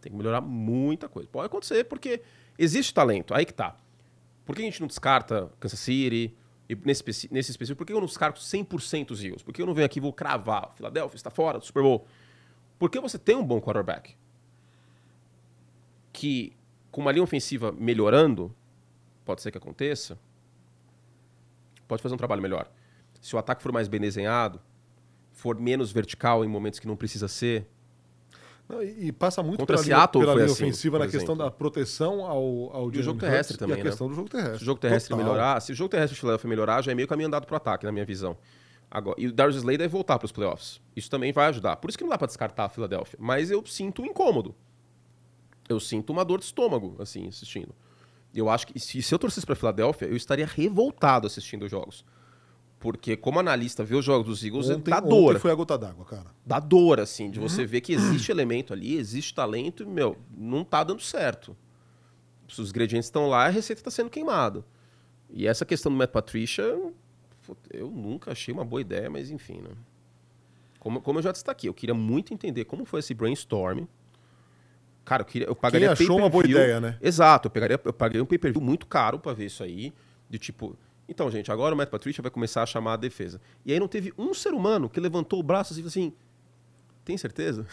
[0.00, 1.28] Tem que melhorar muita coisa.
[1.28, 2.22] Pode acontecer porque
[2.58, 3.34] existe talento.
[3.34, 3.76] Aí que tá.
[4.44, 6.34] Por que a gente não descarta Kansas City?
[6.68, 9.42] E nesse, nesse específico, por que eu não descarto 100% os Eagles?
[9.42, 10.72] Por que eu não venho aqui e vou cravar?
[10.74, 12.06] Philadelphia está fora do Super Bowl.
[12.78, 14.16] Porque você tem um bom quarterback
[16.12, 16.52] que,
[16.90, 18.54] com uma linha ofensiva melhorando,
[19.24, 20.18] pode ser que aconteça,
[21.92, 22.70] pode fazer um trabalho melhor.
[23.20, 24.58] Se o ataque for mais bem desenhado,
[25.30, 27.68] for menos vertical em momentos que não precisa ser.
[28.66, 31.18] Não, e, passa muito Contra pela Seattle linha, pela linha assim, ofensiva na exemplo.
[31.18, 34.12] questão da proteção ao, ao e o jogo terrestre também, e a questão né?
[34.12, 34.58] do jogo terrestre.
[34.58, 35.24] Se o jogo terrestre Total.
[35.24, 37.56] melhorar, se o jogo terrestre de Philadelphia melhorar, já é meio caminho andado para o
[37.56, 38.36] ataque, na minha visão.
[38.90, 40.80] Agora, e o Darius Slay deve voltar para os playoffs.
[40.96, 41.76] Isso também vai ajudar.
[41.76, 43.18] Por isso que não dá para descartar a Philadelphia.
[43.20, 44.54] Mas eu sinto um incômodo.
[45.68, 47.74] Eu sinto uma dor de estômago, assim, assistindo.
[48.34, 52.04] Eu acho que se, se eu torcesse para Filadélfia, eu estaria revoltado assistindo os jogos.
[52.78, 55.30] Porque como analista, ver os jogos dos Eagles ontem, dá dor.
[55.30, 56.34] Ontem foi a gota d'água, cara.
[56.44, 57.68] Dá dor, assim, de você uhum.
[57.68, 61.56] ver que existe elemento ali, existe talento e, meu, não tá dando certo.
[62.48, 64.64] Se os ingredientes estão lá, a receita está sendo queimada.
[65.30, 66.64] E essa questão do Matt Patricia,
[67.70, 69.70] eu nunca achei uma boa ideia, mas enfim, né?
[70.80, 73.84] Como, como eu já destaquei, eu queria muito entender como foi esse brainstorm.
[75.04, 76.96] Cara, eu, queria, eu pagaria Quem achou uma boa ideia, né?
[77.00, 79.92] Exato, eu, pegaria, eu pagaria um pay-per-view muito caro para ver isso aí.
[80.30, 80.76] De tipo,
[81.08, 83.40] Então, gente, agora o Matt Patricia vai começar a chamar a defesa.
[83.66, 86.12] E aí não teve um ser humano que levantou o braço e falou assim:
[87.04, 87.66] tem certeza?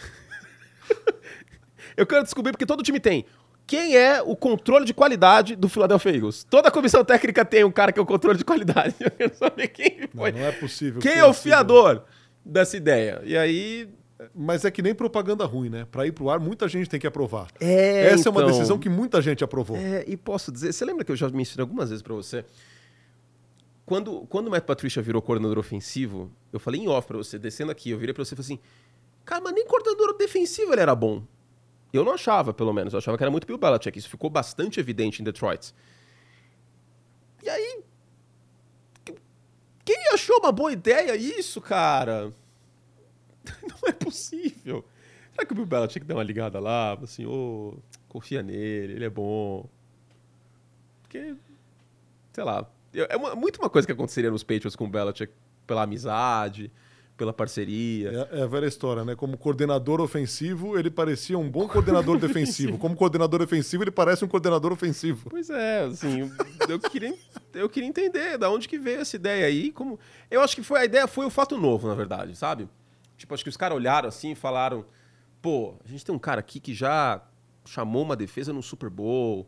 [1.96, 3.24] eu quero descobrir porque todo time tem.
[3.66, 6.42] Quem é o controle de qualidade do Philadelphia Eagles?
[6.42, 8.96] Toda a comissão técnica tem um cara que é o controle de qualidade.
[8.98, 10.32] Eu quero saber quem foi.
[10.32, 11.00] Não, não é possível.
[11.00, 12.02] Quem é o fiador
[12.44, 13.22] dessa ideia?
[13.24, 13.88] E aí
[14.34, 15.86] mas é que nem propaganda ruim, né?
[15.90, 17.48] Para ir pro ar, muita gente tem que aprovar.
[17.60, 18.52] É, Essa então, é uma então.
[18.52, 19.76] decisão que muita gente aprovou.
[19.76, 22.44] É, e posso dizer, você lembra que eu já me ensinei algumas vezes para você?
[23.86, 27.72] Quando, quando o Matt Patricia virou coordenador ofensivo, eu falei em off para você, descendo
[27.72, 28.60] aqui, eu virei para você e falei assim:
[29.24, 31.22] cara, mas nem coordenador defensivo ele era bom.
[31.92, 32.92] Eu não achava, pelo menos.
[32.92, 33.98] Eu achava que era muito Bill Belichick.
[33.98, 35.74] Isso ficou bastante evidente em Detroit.
[37.42, 37.82] E aí.
[39.84, 42.32] Quem achou uma boa ideia isso, cara?
[43.62, 44.84] Não é possível.
[45.32, 46.94] Será que o Bill Belichick deu uma ligada lá?
[46.94, 47.78] Assim, ô, oh,
[48.08, 49.68] confia nele, ele é bom.
[51.02, 51.34] Porque,
[52.32, 52.68] sei lá.
[52.92, 55.32] É uma, muito uma coisa que aconteceria nos Patriots com o Belichick
[55.66, 56.70] pela amizade
[57.20, 58.28] pela parceria.
[58.32, 59.14] É, é, a velha história, né?
[59.14, 62.78] Como coordenador ofensivo, ele parecia um bom coordenador defensivo.
[62.78, 65.28] Como coordenador defensivo, ele parece um coordenador ofensivo.
[65.28, 66.32] Pois é, assim,
[66.66, 67.14] eu queria,
[67.52, 69.70] eu queria entender da onde que veio essa ideia aí.
[69.70, 70.00] Como...
[70.30, 72.66] Eu acho que foi a ideia foi o fato novo, na verdade, sabe?
[73.20, 74.86] Tipo, acho que os caras olharam assim e falaram:
[75.42, 77.22] pô, a gente tem um cara aqui que já
[77.66, 79.46] chamou uma defesa no Super Bowl.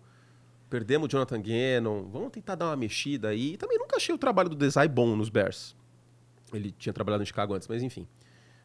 [0.69, 3.55] Perdemos o Jonathan Gannon, vamos tentar dar uma mexida aí.
[3.55, 5.75] E também nunca achei o trabalho do design bom nos Bears.
[6.53, 8.07] Ele tinha trabalhado em Chicago antes, mas enfim.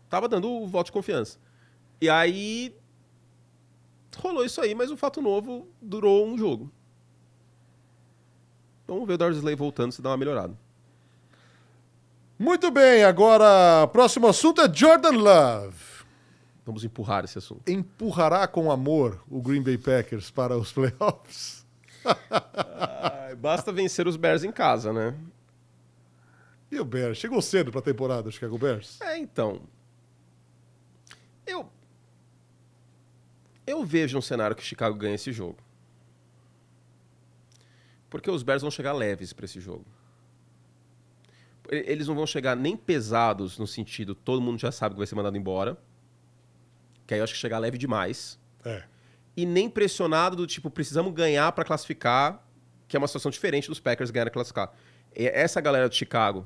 [0.09, 1.39] Tava dando o voto de confiança.
[2.01, 2.75] E aí.
[4.17, 6.69] Rolou isso aí, mas o fato novo durou um jogo.
[8.85, 10.57] Vamos ver o Darius Slay voltando se dá uma melhorada.
[12.39, 15.75] Muito bem, agora próximo assunto é Jordan Love.
[16.63, 17.61] Vamos empurrar esse assunto.
[17.67, 21.65] Empurrará com amor o Green Bay Packers para os playoffs?
[22.29, 25.15] ah, basta vencer os Bears em casa, né?
[26.71, 27.17] E o Bears?
[27.17, 28.99] Chegou cedo para a temporada, Chicago Bears?
[29.01, 29.61] É, então.
[31.45, 31.67] Eu.
[33.65, 35.57] Eu vejo um cenário que o Chicago ganha esse jogo.
[38.09, 39.85] Porque os Bears vão chegar leves para esse jogo.
[41.69, 45.15] Eles não vão chegar nem pesados no sentido todo mundo já sabe que vai ser
[45.15, 45.77] mandado embora.
[47.05, 48.39] Que aí eu acho que chegar leve demais.
[48.63, 48.83] É.
[49.35, 52.45] E nem pressionado do tipo, precisamos ganhar para classificar,
[52.87, 54.73] que é uma situação diferente dos Packers ganhar e classificar.
[55.13, 56.45] Essa galera de Chicago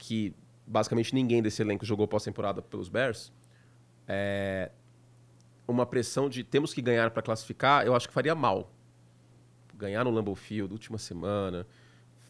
[0.00, 0.34] que
[0.66, 3.30] basicamente ninguém desse elenco jogou pós-temporada pelos Bears,
[4.08, 4.72] é
[5.68, 8.72] uma pressão de temos que ganhar para classificar, eu acho que faria mal.
[9.76, 11.66] Ganhar no Lambeau Field, última semana,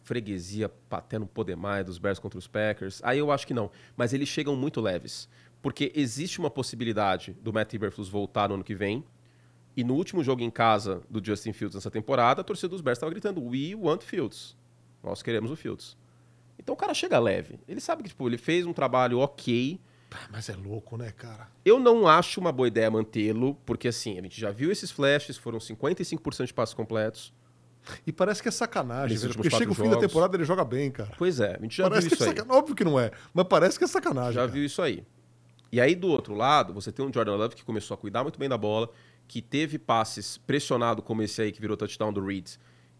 [0.03, 3.01] freguesia até não poder mais dos Bears contra os Packers.
[3.03, 3.69] Aí eu acho que não.
[3.95, 5.29] Mas eles chegam muito leves.
[5.61, 9.03] Porque existe uma possibilidade do Matt Eberflus voltar no ano que vem.
[9.75, 12.97] E no último jogo em casa do Justin Fields nessa temporada, a torcida dos Bears
[12.97, 14.57] estava gritando: We want Fields.
[15.03, 15.95] Nós queremos o Fields.
[16.59, 17.59] Então o cara chega leve.
[17.67, 19.79] Ele sabe que tipo, ele fez um trabalho ok.
[20.29, 21.47] Mas é louco, né, cara?
[21.63, 25.37] Eu não acho uma boa ideia mantê-lo, porque assim, a gente já viu esses flashes,
[25.37, 27.33] foram 55% de passos completos.
[28.05, 30.91] E parece que é sacanagem, velho, porque chega o fim da temporada ele joga bem,
[30.91, 31.11] cara.
[31.17, 32.47] Pois é, a gente já parece viu isso é aí.
[32.49, 34.33] Óbvio que não é, mas parece que é sacanagem.
[34.33, 34.51] Já cara.
[34.51, 35.03] viu isso aí.
[35.71, 38.37] E aí, do outro lado, você tem um Jordan Love que começou a cuidar muito
[38.37, 38.89] bem da bola,
[39.27, 42.49] que teve passes pressionado como esse aí que virou touchdown do Reed,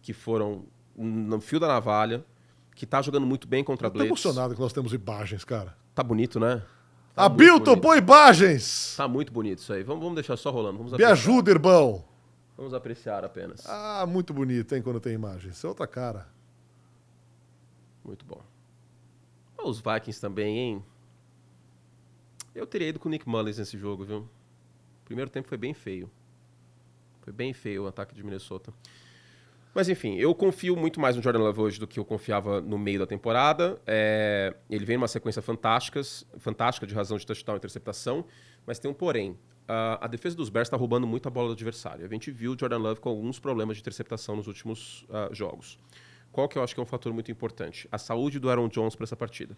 [0.00, 0.64] que foram
[0.96, 2.24] no fio da navalha
[2.74, 4.08] que tá jogando muito bem contra a Blitz.
[4.08, 5.76] Tô emocionado que nós temos imagens, cara.
[5.94, 6.62] Tá bonito, né?
[7.14, 8.94] Tá Abilton, põe imagens!
[8.96, 9.82] Tá muito bonito isso aí.
[9.82, 10.78] Vamos, vamos deixar só rolando.
[10.78, 12.04] Vamos Me ajuda, irmão!
[12.62, 13.66] Vamos apreciar apenas.
[13.66, 15.56] Ah, muito bonito, hein, quando tem imagens.
[15.56, 16.28] Isso é outra cara.
[18.04, 18.40] Muito bom.
[19.64, 20.84] Os Vikings também, hein?
[22.54, 24.18] Eu teria ido com o Nick Mullins nesse jogo, viu?
[24.18, 26.08] O primeiro tempo foi bem feio.
[27.22, 28.72] Foi bem feio o ataque de Minnesota.
[29.74, 32.78] Mas enfim, eu confio muito mais no Jordan Love hoje do que eu confiava no
[32.78, 33.82] meio da temporada.
[33.84, 38.24] É, ele vem numa sequência fantásticas, fantástica de razão de touchdown e interceptação,
[38.64, 39.36] mas tem um porém.
[39.62, 42.04] Uh, a defesa dos Bears está roubando muito a bola do adversário.
[42.04, 45.78] A gente viu o Jordan Love com alguns problemas de interceptação nos últimos uh, jogos.
[46.32, 47.88] Qual que eu acho que é um fator muito importante?
[47.92, 49.56] A saúde do Aaron Jones para essa partida.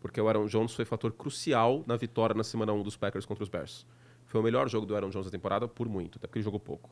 [0.00, 3.42] Porque o Aaron Jones foi fator crucial na vitória na semana 1 dos Packers contra
[3.42, 3.84] os Bears.
[4.26, 6.60] Foi o melhor jogo do Aaron Jones da temporada por muito, até porque ele jogou
[6.60, 6.90] pouco.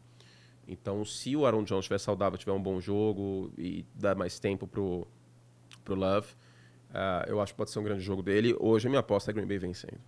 [0.66, 4.66] Então, se o Aaron Jones estiver saudável, tiver um bom jogo e dar mais tempo
[4.66, 5.06] pro,
[5.84, 6.26] pro Love,
[6.90, 8.56] uh, eu acho que pode ser um grande jogo dele.
[8.58, 10.00] Hoje a minha aposta é Green Bay vencendo.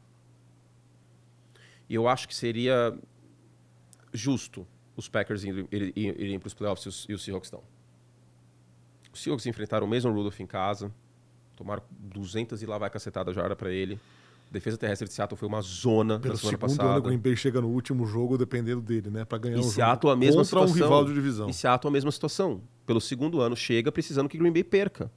[1.88, 2.96] E eu acho que seria
[4.12, 4.66] justo
[4.96, 7.62] os Packers irem, irem para os playoffs e os, e os Seahawks não.
[9.12, 10.92] Os Seahawks enfrentaram o mesmo Rudolph em casa,
[11.56, 13.98] tomaram 200 e lá vai cacetada já era para ele
[14.50, 16.88] defesa terrestre de Seattle foi uma zona Pelo na semana segundo passada.
[16.90, 19.24] ano, o Green Bay chega no último jogo dependendo dele, né?
[19.24, 20.76] Para ganhar e um Seattle, jogo a mesma contra situação.
[20.76, 21.48] um rival de divisão.
[21.48, 22.62] E Seattle a mesma situação.
[22.86, 25.10] pelo segundo ano, chega precisando que Green Bay perca.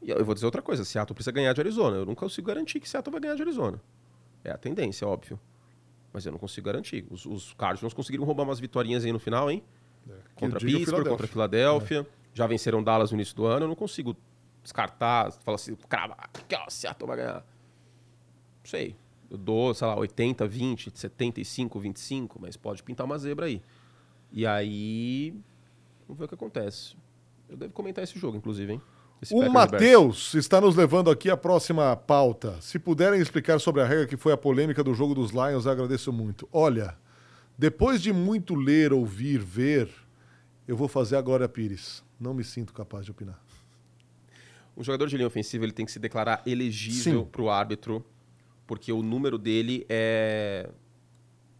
[0.00, 1.98] E eu vou dizer outra coisa: Seattle precisa ganhar de Arizona.
[1.98, 3.80] Eu não consigo garantir que Seattle vai ganhar de Arizona.
[4.44, 5.40] É a tendência, óbvio.
[6.12, 7.06] Mas eu não consigo garantir.
[7.10, 9.64] Os, os Cardinals conseguiram roubar umas vitórias aí no final, hein?
[10.08, 12.00] É, contra Pittsburgh, contra Filadélfia.
[12.00, 12.24] É.
[12.34, 13.64] Já venceram Dallas no início do ano.
[13.64, 14.16] Eu não consigo
[14.62, 17.34] descartar, falar assim, cravar, que ó, Seattle vai ganhar.
[17.34, 17.44] Não
[18.64, 18.96] sei.
[19.30, 23.62] Eu dou, sei lá, 80, 20, 75, 25, mas pode pintar uma zebra aí.
[24.30, 25.34] E aí.
[26.06, 26.96] Vamos ver o que acontece.
[27.48, 28.82] Eu devo comentar esse jogo, inclusive, hein?
[29.24, 32.60] Esse o Matheus está nos levando aqui à próxima pauta.
[32.60, 35.72] Se puderem explicar sobre a regra que foi a polêmica do jogo dos Lions, eu
[35.72, 36.46] agradeço muito.
[36.52, 36.94] Olha,
[37.56, 39.88] depois de muito ler, ouvir, ver,
[40.68, 42.04] eu vou fazer a Glória Pires.
[42.20, 43.42] Não me sinto capaz de opinar.
[44.76, 48.04] Um jogador de linha ofensiva ele tem que se declarar elegível para o árbitro,
[48.66, 50.68] porque o número dele é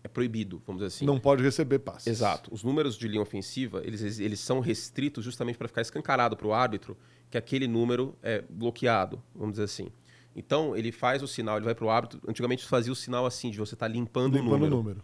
[0.04, 1.06] é proibido, vamos dizer assim.
[1.06, 2.06] Não pode receber passes.
[2.06, 2.52] Exato.
[2.52, 6.52] Os números de linha ofensiva, eles, eles são restritos justamente para ficar escancarado para o
[6.52, 6.94] árbitro
[7.34, 9.88] que aquele número é bloqueado, vamos dizer assim.
[10.36, 12.20] Então, ele faz o sinal, ele vai para o árbitro.
[12.28, 14.76] Antigamente fazia o sinal assim, de você estar tá limpando, limpando o número.
[14.76, 15.02] número.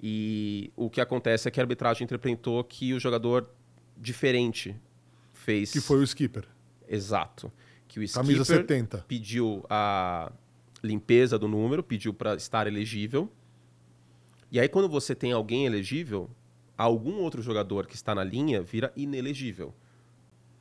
[0.00, 3.48] E o que acontece é que a arbitragem interpretou que o jogador
[3.96, 4.74] diferente
[5.32, 5.70] fez.
[5.70, 6.44] Que foi o skipper.
[6.88, 7.52] Exato.
[7.86, 9.04] Que o skipper Camisa 70.
[9.06, 10.32] pediu a
[10.82, 13.30] limpeza do número, pediu para estar elegível
[14.52, 16.28] e aí, quando você tem alguém elegível,
[16.76, 19.72] algum outro jogador que está na linha vira inelegível.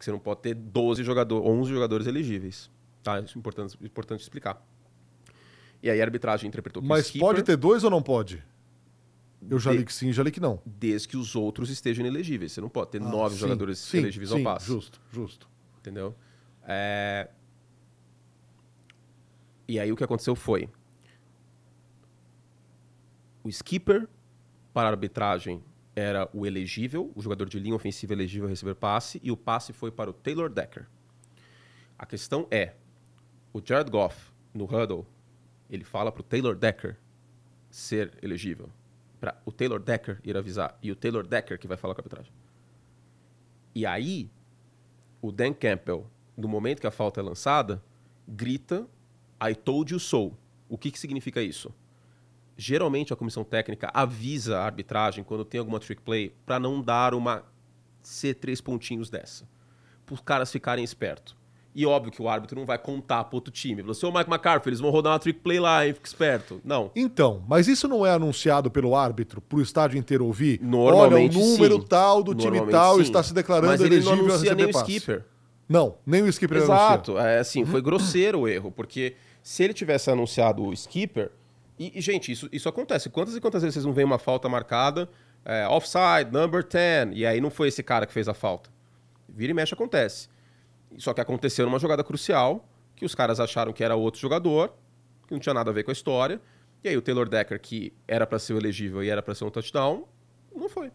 [0.03, 2.69] Você não pode ter 12 jogadores, 11 jogadores elegíveis.
[3.03, 3.19] Tá?
[3.19, 4.65] Isso é importante, importante explicar.
[5.81, 8.43] E aí a arbitragem interpretou que Mas skipper, pode ter dois ou não pode?
[9.49, 10.61] Eu já de, li que sim, já li que não.
[10.65, 12.51] Desde que os outros estejam inelegíveis.
[12.51, 14.67] Você não pode ter ah, nove sim, jogadores sim, elegíveis sim, ao passe.
[14.67, 15.49] Justo, justo.
[15.79, 16.15] Entendeu?
[16.63, 17.29] É...
[19.67, 20.69] E aí o que aconteceu foi
[23.43, 24.07] o skipper
[24.73, 25.63] para a arbitragem
[25.95, 29.73] era o elegível, o jogador de linha ofensiva elegível a receber passe, e o passe
[29.73, 30.87] foi para o Taylor Decker.
[31.97, 32.75] A questão é,
[33.53, 35.05] o Jared Goff, no huddle,
[35.69, 36.97] ele fala para o Taylor Decker
[37.69, 38.69] ser elegível.
[39.19, 40.77] Para o Taylor Decker ir avisar.
[40.81, 42.33] E o Taylor Decker que vai falar com a arbitragem.
[43.73, 44.29] E aí,
[45.21, 47.81] o Dan Campbell, no momento que a falta é lançada,
[48.27, 48.87] grita
[49.41, 50.37] I told you so.
[50.67, 51.73] O que, que significa isso?
[52.61, 57.15] Geralmente a comissão técnica avisa a arbitragem quando tem alguma trick play para não dar
[57.15, 57.43] uma
[58.03, 59.47] C três pontinhos dessa.
[60.05, 61.35] Para os caras ficarem espertos.
[61.73, 63.81] E óbvio que o árbitro não vai contar para outro time.
[63.81, 65.93] Você, ô Mike McCarthy, eles vão rodar uma trick play lá, hein?
[65.93, 66.61] Fica esperto.
[66.63, 66.91] Não.
[66.95, 70.59] Então, mas isso não é anunciado pelo árbitro para o estádio inteiro ouvir?
[70.61, 71.87] Normalmente Olha, o número sim.
[71.87, 73.01] tal do time tal sim.
[73.03, 75.25] está se declarando mas ele não anuncia nem o skipper.
[75.67, 77.17] Não, nem o skipper Exato.
[77.17, 81.31] É assim, foi grosseiro o erro, porque se ele tivesse anunciado o skipper,
[81.81, 83.09] e, e, gente, isso, isso acontece.
[83.09, 85.09] Quantas e quantas vezes vocês não veem uma falta marcada,
[85.43, 88.69] é, offside, number 10, e aí não foi esse cara que fez a falta?
[89.27, 90.29] Vira e mexe acontece.
[90.99, 94.75] Só que aconteceu numa jogada crucial, que os caras acharam que era outro jogador,
[95.27, 96.39] que não tinha nada a ver com a história,
[96.83, 99.49] e aí o Taylor Decker, que era para ser elegível e era para ser um
[99.49, 100.07] touchdown,
[100.55, 100.91] não foi.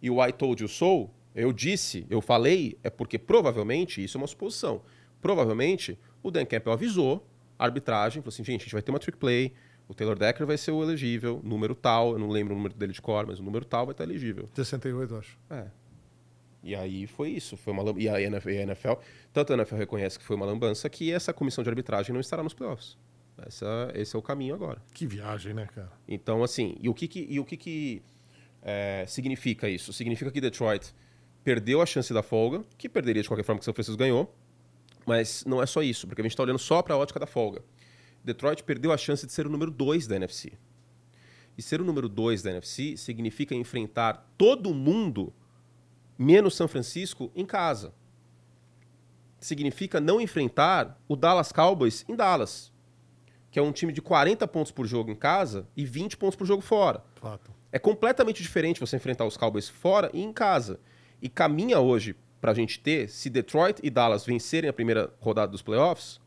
[0.00, 4.20] E o I told you so, eu disse, eu falei, é porque provavelmente, isso é
[4.20, 4.82] uma suposição,
[5.20, 7.26] provavelmente o Dan Campbell avisou
[7.58, 9.52] a arbitragem, falou assim, gente, a gente vai ter uma trick play,
[9.88, 12.92] o Taylor Decker vai ser o elegível, número tal, eu não lembro o número dele
[12.92, 14.48] de cor, mas o número tal vai estar elegível.
[14.54, 15.38] 68, acho.
[15.50, 15.66] É.
[16.62, 18.92] E aí foi isso, foi uma e a NFL, e a NFL,
[19.32, 22.42] tanto a NFL reconhece que foi uma lambança que essa comissão de arbitragem não estará
[22.42, 22.98] nos playoffs.
[23.38, 24.82] Essa, esse é o caminho agora.
[24.92, 25.92] Que viagem, né, cara?
[26.08, 28.02] Então, assim, e o que que, e o que, que
[28.62, 29.92] é, significa isso?
[29.92, 30.92] Significa que Detroit
[31.44, 34.34] perdeu a chance da folga, que perderia de qualquer forma que São Francisco ganhou,
[35.06, 37.26] mas não é só isso, porque a gente está olhando só para a ótica da
[37.26, 37.62] folga.
[38.26, 40.54] Detroit perdeu a chance de ser o número 2 da NFC.
[41.56, 45.32] E ser o número 2 da NFC significa enfrentar todo mundo,
[46.18, 47.94] menos São Francisco, em casa.
[49.38, 52.72] Significa não enfrentar o Dallas Cowboys em Dallas,
[53.48, 56.48] que é um time de 40 pontos por jogo em casa e 20 pontos por
[56.48, 57.04] jogo fora.
[57.14, 57.52] Fato.
[57.70, 60.80] É completamente diferente você enfrentar os Cowboys fora e em casa.
[61.22, 65.52] E caminha hoje para a gente ter, se Detroit e Dallas vencerem a primeira rodada
[65.52, 66.20] dos playoffs,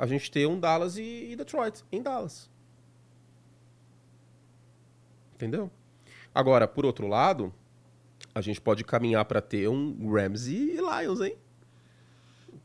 [0.00, 2.48] a gente ter um Dallas e, e Detroit em Dallas.
[5.34, 5.70] Entendeu?
[6.34, 7.52] Agora, por outro lado,
[8.34, 11.36] a gente pode caminhar para ter um Rams e Lions, hein?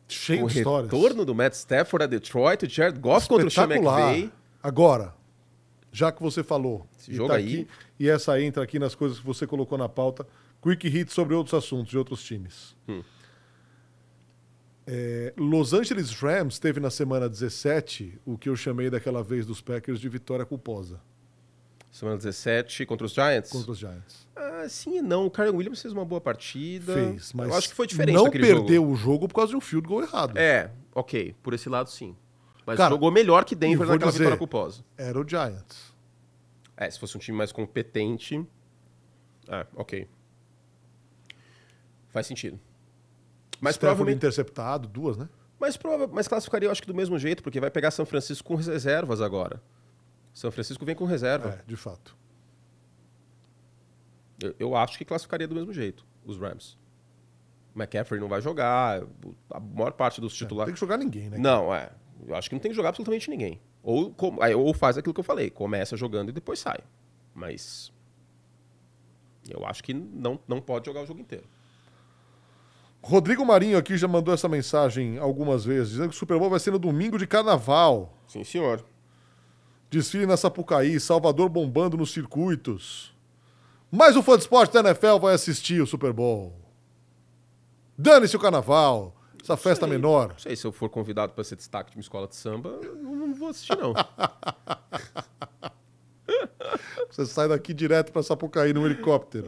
[0.07, 0.89] Cheio o de histórias.
[0.89, 4.31] O retorno do Matt Stafford a Detroit, o Jared Goff contra o Sean McVay.
[4.63, 5.13] Agora,
[5.91, 7.61] já que você falou, Esse jogo tá aí...
[7.61, 7.67] Aqui,
[7.99, 10.25] e essa entra aqui nas coisas que você colocou na pauta,
[10.61, 12.77] quick hit sobre outros assuntos de outros times.
[12.87, 13.03] Hum.
[14.87, 19.61] É, Los Angeles Rams teve na semana 17 o que eu chamei daquela vez dos
[19.61, 21.01] Packers de vitória culposa.
[21.91, 23.49] Semana 17 contra os Giants?
[23.49, 24.27] Contra os Giants.
[24.35, 25.25] Ah, sim e não.
[25.25, 26.93] O Karen Williams fez uma boa partida.
[26.93, 28.91] Fez, mas eu acho que foi diferente não perdeu jogo.
[28.91, 30.37] o jogo por causa de um field goal errado.
[30.37, 31.33] É, ok.
[31.41, 32.15] Por esse lado, sim.
[32.65, 34.83] Mas Cara, jogou melhor que Denver naquela dizer, vitória culposa.
[34.97, 35.93] Era o Giants.
[36.75, 38.45] É, se fosse um time mais competente.
[39.47, 40.07] É, ok.
[42.09, 42.59] Faz sentido.
[43.65, 44.15] Mas provavelmente.
[44.17, 45.27] interceptado, duas, né?
[45.59, 46.07] Mas, prova...
[46.07, 49.21] mas classificaria, eu acho que do mesmo jeito, porque vai pegar São Francisco com reservas
[49.21, 49.61] agora.
[50.33, 51.59] São Francisco vem com reserva.
[51.61, 52.15] É, de fato.
[54.41, 56.77] Eu, eu acho que classificaria do mesmo jeito, os Rams.
[57.73, 59.01] O McCaffrey não vai jogar.
[59.49, 60.67] A maior parte dos É, não titulares.
[60.67, 61.37] tem que jogar ninguém, né?
[61.37, 61.89] Não, é.
[62.27, 63.59] Eu acho que não tem que jogar absolutamente ninguém.
[63.83, 66.79] Ou, com- ou faz aquilo que eu falei, começa jogando e depois sai.
[67.33, 67.91] Mas.
[69.47, 71.45] Eu acho que não, não pode jogar o jogo inteiro.
[73.07, 76.59] Rodrigo Marinho aqui já mandou essa mensagem algumas vezes, dizendo que o Super Bowl vai
[76.59, 78.17] ser no domingo de carnaval.
[78.27, 78.83] Sim, senhor.
[79.91, 83.15] Desfile na Sapucaí, Salvador bombando nos circuitos.
[83.91, 86.59] Mas o fã de esporte da NFL vai assistir o Super Bowl.
[87.95, 89.95] Dane-se o carnaval, essa festa Sei.
[89.95, 90.29] menor.
[90.29, 92.95] Não sei se eu for convidado para ser destaque de uma escola de samba, eu
[92.95, 93.93] não, vou assistir, não.
[97.11, 99.45] Você sai daqui direto pra Sapucaí no helicóptero.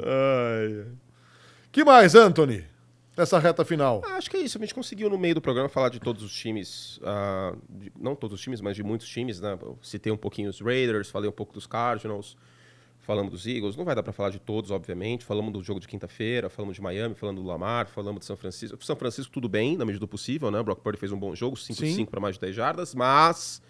[1.72, 2.77] Que mais, Anthony?
[3.18, 4.02] Nessa reta final.
[4.06, 4.58] Ah, acho que é isso.
[4.58, 8.16] A gente conseguiu no meio do programa falar de todos os times, ah, de- não
[8.16, 9.58] todos os times, mas de muitos times, né?
[9.62, 12.38] Eu citei um pouquinho os Raiders, falei um pouco dos Cardinals,
[13.00, 13.76] falamos dos Eagles.
[13.76, 15.26] Não vai dar para falar de todos, obviamente.
[15.26, 18.78] Falamos do jogo de quinta-feira, falamos de Miami, falamos do Lamar, falamos de São Francisco.
[18.86, 20.60] São Francisco tudo bem, na medida do possível, né?
[20.60, 21.96] O Brock Purdy fez um bom jogo, 5 de Sim.
[21.96, 23.62] 5 para mais de 10 jardas, mas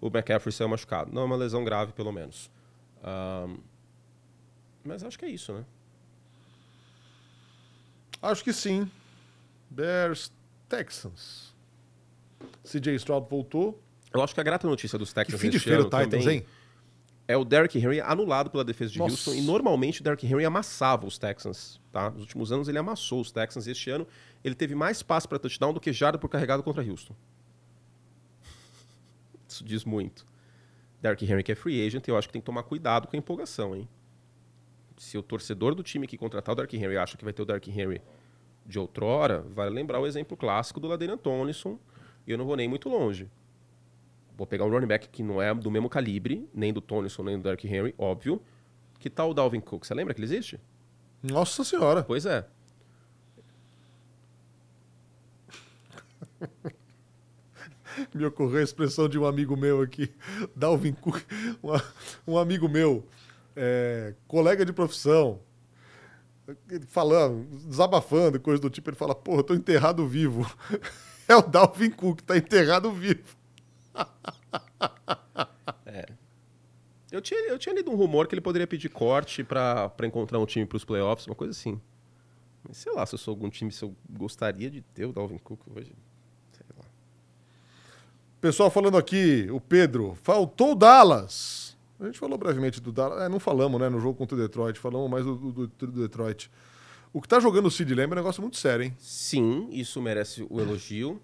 [0.00, 1.12] o McCaffrey saiu machucado.
[1.12, 2.50] Não é uma lesão grave, pelo menos.
[3.02, 3.46] Ah,
[4.82, 5.64] mas acho que é isso, né?
[8.20, 8.90] Acho que sim.
[9.70, 10.32] Bears,
[10.68, 11.54] Texans.
[12.64, 13.80] CJ Stroud voltou.
[14.12, 16.38] Eu acho que a grata notícia dos Que Texans fim de feira o Titans, também
[16.38, 16.46] hein?
[17.26, 19.12] é o Derrick Henry anulado pela defesa de Nossa.
[19.12, 19.34] Houston.
[19.34, 22.10] E normalmente o Derrick Henry amassava os Texans, tá?
[22.10, 23.66] Nos últimos anos ele amassou os Texans.
[23.66, 24.06] E este ano
[24.42, 27.14] ele teve mais passe para touchdown do que jarda por carregado contra Houston.
[29.46, 30.26] Isso diz muito.
[31.02, 33.18] Derrick Henry que é free agent, eu acho que tem que tomar cuidado com a
[33.18, 33.88] empolgação, hein?
[34.98, 37.46] Se o torcedor do time que contratar o Derrick Henry acha que vai ter o
[37.46, 38.02] Derrick Henry
[38.66, 41.78] de outrora, vai lembrar o exemplo clássico do Ladarian Tomlinson.
[42.26, 43.30] E eu não vou nem muito longe.
[44.36, 47.36] Vou pegar um running back que não é do mesmo calibre, nem do Tomlinson, nem
[47.38, 48.42] do Derrick Henry, óbvio.
[48.98, 49.86] Que tal o Dalvin Cook?
[49.86, 50.60] Você lembra que ele existe?
[51.22, 52.02] Nossa senhora.
[52.02, 52.44] Pois é.
[58.14, 60.12] Me ocorreu a expressão de um amigo meu aqui,
[60.54, 61.20] Dalvin Cook,
[61.62, 61.70] um,
[62.32, 63.04] um amigo meu,
[63.58, 65.40] é, colega de profissão,
[66.86, 70.50] falando, desabafando, coisa do tipo, ele fala, porra, eu tô enterrado vivo.
[71.30, 73.36] É o Dalvin Cook, tá enterrado vivo.
[77.10, 80.38] Eu tinha, eu tinha lido um rumor que ele poderia pedir corte pra pra encontrar
[80.38, 81.80] um time pros playoffs, uma coisa assim.
[82.62, 85.38] Mas sei lá, se eu sou algum time, se eu gostaria de ter o Dalvin
[85.38, 85.92] Cook hoje.
[86.52, 86.84] Sei lá.
[88.40, 91.67] Pessoal falando aqui, o Pedro, faltou o Dallas.
[92.00, 94.78] A gente falou brevemente do Dallas, é, não falamos, né, no jogo contra o Detroit,
[94.78, 96.50] falamos mais do, do- do Detroit.
[97.12, 98.94] O que tá jogando o Sid Lamb é um negócio muito sério, hein?
[98.98, 101.20] Sim, isso merece o elogio.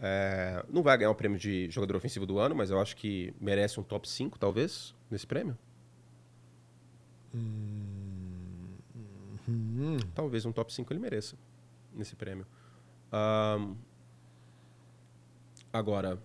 [0.00, 3.34] É, não vai ganhar o prêmio de jogador ofensivo do ano, mas eu acho que
[3.40, 5.58] merece um top 5, talvez, nesse prêmio.
[10.14, 11.36] Talvez um top 5 ele mereça
[11.94, 12.46] nesse prêmio.
[13.10, 13.74] Ahn,
[15.72, 16.18] agora,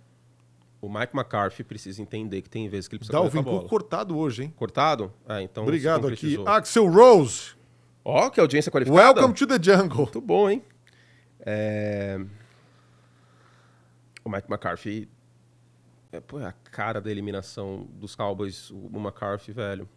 [0.86, 3.54] o Mike McCarthy precisa entender que tem vezes que ele precisa correr com Dalvin a
[3.54, 3.70] bola.
[3.70, 4.54] Cortado hoje, hein?
[4.56, 5.14] Cortado?
[5.26, 6.38] Ah, então Obrigado aqui.
[6.46, 7.56] Axel Rose,
[8.04, 9.02] Ó, que audiência qualificada.
[9.22, 10.00] welcome to the jungle.
[10.04, 10.62] Muito bom, hein?
[11.40, 12.20] É,
[14.26, 15.10] O Mike McCarthy.
[16.12, 19.88] É, pô, é a cara da eliminação dos Cowboys, o McCarthy, velho.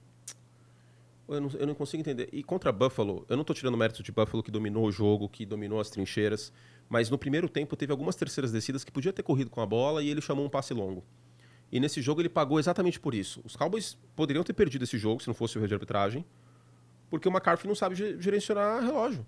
[1.29, 2.29] Eu não, eu não consigo entender.
[2.33, 5.45] E contra Buffalo, eu não tô tirando mérito de Buffalo que dominou o jogo, que
[5.45, 6.53] dominou as trincheiras,
[6.89, 10.03] mas no primeiro tempo teve algumas terceiras descidas que podia ter corrido com a bola
[10.03, 11.05] e ele chamou um passe longo.
[11.71, 13.41] E nesse jogo ele pagou exatamente por isso.
[13.45, 16.25] Os Cowboys poderiam ter perdido esse jogo se não fosse o erro de arbitragem,
[17.11, 19.27] porque o McCarthy não sabe ge- gerenciar relógio.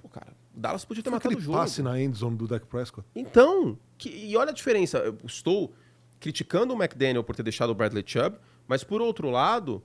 [0.00, 1.58] Pô, cara, o Dallas podia ter Foi matado o jogo.
[1.58, 3.06] passe na endzone do Dak Prescott.
[3.14, 4.98] Então, que- e olha a diferença.
[4.98, 5.74] Eu estou
[6.18, 8.36] criticando o McDaniel por ter deixado o Bradley Chubb,
[8.66, 9.82] mas por outro lado,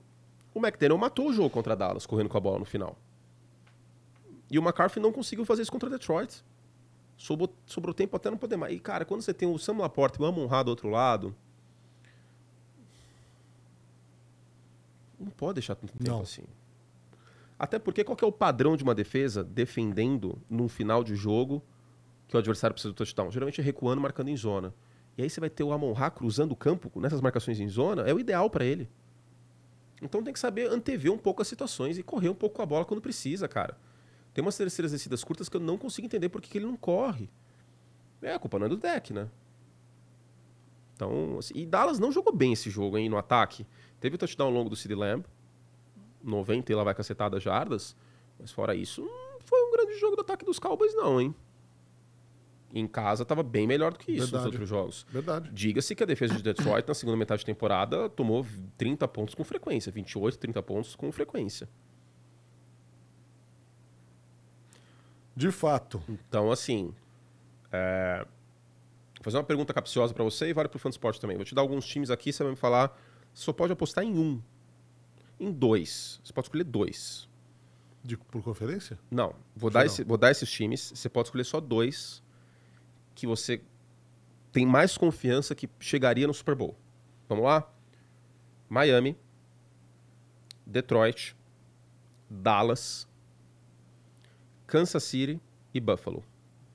[0.54, 2.98] o McDaniel matou o jogo contra Dallas, correndo com a bola no final.
[4.50, 6.44] E o McCarthy não conseguiu fazer isso contra Detroit.
[7.16, 8.74] Sobrou, sobrou tempo até não poder mais.
[8.74, 11.34] E, cara, quando você tem o Sam Laporte e o Amon Ra do outro lado,
[15.18, 16.20] não pode deixar tanto tempo Não.
[16.20, 16.44] assim.
[17.58, 21.62] Até porque qual que é o padrão de uma defesa defendendo num final de jogo
[22.28, 23.30] que o adversário precisa do touchdown?
[23.30, 24.74] Geralmente é recuando, marcando em zona.
[25.16, 28.02] E aí você vai ter o Amon Ra cruzando o campo nessas marcações em zona,
[28.02, 28.90] é o ideal para ele.
[30.02, 32.66] Então tem que saber antever um pouco as situações e correr um pouco com a
[32.66, 33.78] bola quando precisa, cara.
[34.36, 37.30] Tem umas terceiras descidas curtas que eu não consigo entender por que ele não corre.
[38.20, 39.30] É, a culpa não é do deck, né?
[40.94, 43.66] Então, assim, e Dallas não jogou bem esse jogo aí no ataque.
[43.98, 45.24] Teve o touchdown longo do Cid Lamb,
[46.22, 47.96] 90 e lá vai cacetada jardas,
[48.38, 51.34] mas fora isso, não foi um grande jogo do ataque dos Cowboys não, hein?
[52.74, 54.44] Em casa estava bem melhor do que isso Verdade.
[54.44, 55.06] nos outros jogos.
[55.08, 55.50] Verdade.
[55.50, 58.44] Diga-se que a defesa de Detroit na segunda metade de temporada tomou
[58.76, 61.66] 30 pontos com frequência, 28, 30 pontos com frequência.
[65.36, 66.02] De fato.
[66.08, 66.94] Então, assim,
[67.70, 68.24] é...
[69.16, 71.36] vou fazer uma pergunta capciosa para você e vale para o Fansport também.
[71.36, 72.98] Vou te dar alguns times aqui, você vai me falar,
[73.34, 74.40] só pode apostar em um.
[75.38, 76.18] Em dois.
[76.24, 77.28] Você pode escolher dois.
[78.02, 78.98] De, por conferência?
[79.10, 79.34] Não.
[79.54, 80.92] Vou dar, esse, vou dar esses times.
[80.94, 82.22] Você pode escolher só dois
[83.14, 83.60] que você
[84.52, 86.74] tem mais confiança que chegaria no Super Bowl.
[87.28, 87.70] Vamos lá?
[88.70, 89.16] Miami,
[90.64, 91.36] Detroit,
[92.30, 93.06] Dallas,
[94.76, 95.40] Kansas City
[95.72, 96.22] e Buffalo.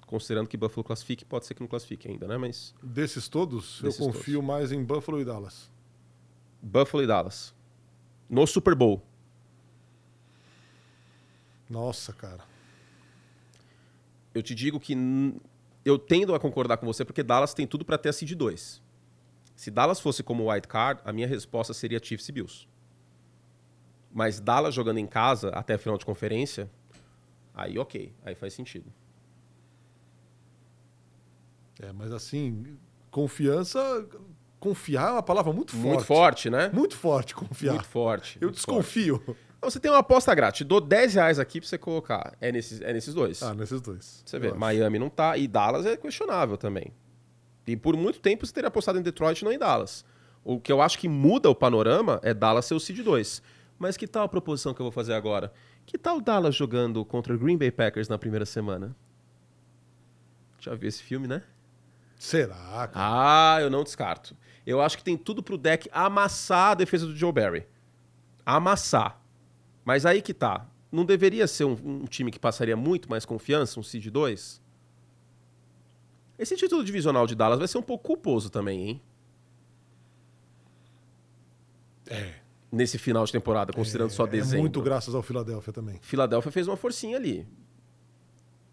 [0.08, 2.36] Considerando que Buffalo classifique, pode ser que não classifique ainda, né?
[2.36, 4.48] Mas desses todos, desses eu confio todos.
[4.48, 5.70] mais em Buffalo e Dallas.
[6.60, 7.54] Buffalo e Dallas.
[8.28, 9.04] No Super Bowl.
[11.70, 12.44] Nossa, cara.
[14.34, 14.98] Eu te digo que
[15.86, 18.82] eu tendo a concordar com você porque Dallas tem tudo para ter a seed 2.
[19.56, 22.68] Se Dallas fosse como White Card, a minha resposta seria Chiefs e Bills.
[24.12, 26.68] Mas Dallas jogando em casa até a final de conferência,
[27.64, 28.92] aí ok, aí faz sentido.
[31.82, 32.78] É, mas assim,
[33.10, 34.08] confiança.
[34.60, 35.88] Confiar é uma palavra muito forte.
[35.88, 36.70] Muito forte, né?
[36.72, 37.74] Muito forte confiar.
[37.74, 38.38] Muito forte.
[38.40, 39.20] Eu muito desconfio.
[39.20, 39.42] Forte.
[39.64, 40.60] Você tem uma aposta grátis.
[40.60, 42.36] Te dou 10 reais aqui pra você colocar.
[42.40, 43.42] É nesses, é nesses dois.
[43.42, 44.24] Ah, nesses dois.
[44.24, 44.58] Você vê, acho.
[44.60, 45.36] Miami não tá.
[45.36, 46.94] E Dallas é questionável também.
[47.66, 50.06] E por muito tempo você teria apostado em Detroit não em Dallas.
[50.44, 53.42] O que eu acho que muda o panorama é Dallas ser o seed 2.
[53.78, 55.52] Mas que tal a proposição que eu vou fazer agora?
[55.86, 58.96] Que tal Dallas jogando contra o Green Bay Packers na primeira semana?
[60.60, 61.44] Já viu esse filme, né?
[62.18, 62.88] Será?
[62.88, 62.92] Cara?
[62.94, 64.38] Ah, eu não descarto.
[64.66, 67.68] Eu acho que tem tudo pro deck amassar a defesa do Joe Barry.
[68.46, 69.20] Amassar.
[69.84, 70.68] Mas aí que tá.
[70.92, 74.62] Não deveria ser um, um time que passaria muito mais confiança, um Seed 2?
[76.38, 79.02] Esse título divisional de Dallas vai ser um pouco culposo também, hein?
[82.08, 82.41] É.
[82.72, 84.60] Nesse final de temporada, considerando é, só dezembro.
[84.60, 86.00] É muito graças ao Philadelphia também.
[86.02, 87.46] Philadelphia fez uma forcinha ali.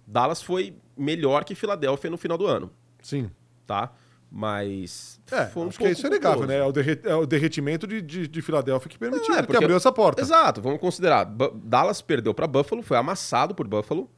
[0.07, 2.71] Dallas foi melhor que Philadelphia no final do ano.
[3.03, 3.31] Sim.
[3.67, 3.93] Tá?
[4.31, 5.21] Mas.
[5.31, 6.59] É, foi um acho que isso é inegável, né?
[6.59, 9.77] É o, derret, é o derretimento de, de, de Filadélfia que permitiu, é, que abriu
[9.77, 10.21] essa porta.
[10.21, 11.25] Exato, vamos considerar.
[11.25, 14.09] B Dallas perdeu para Buffalo, foi amassado por Buffalo.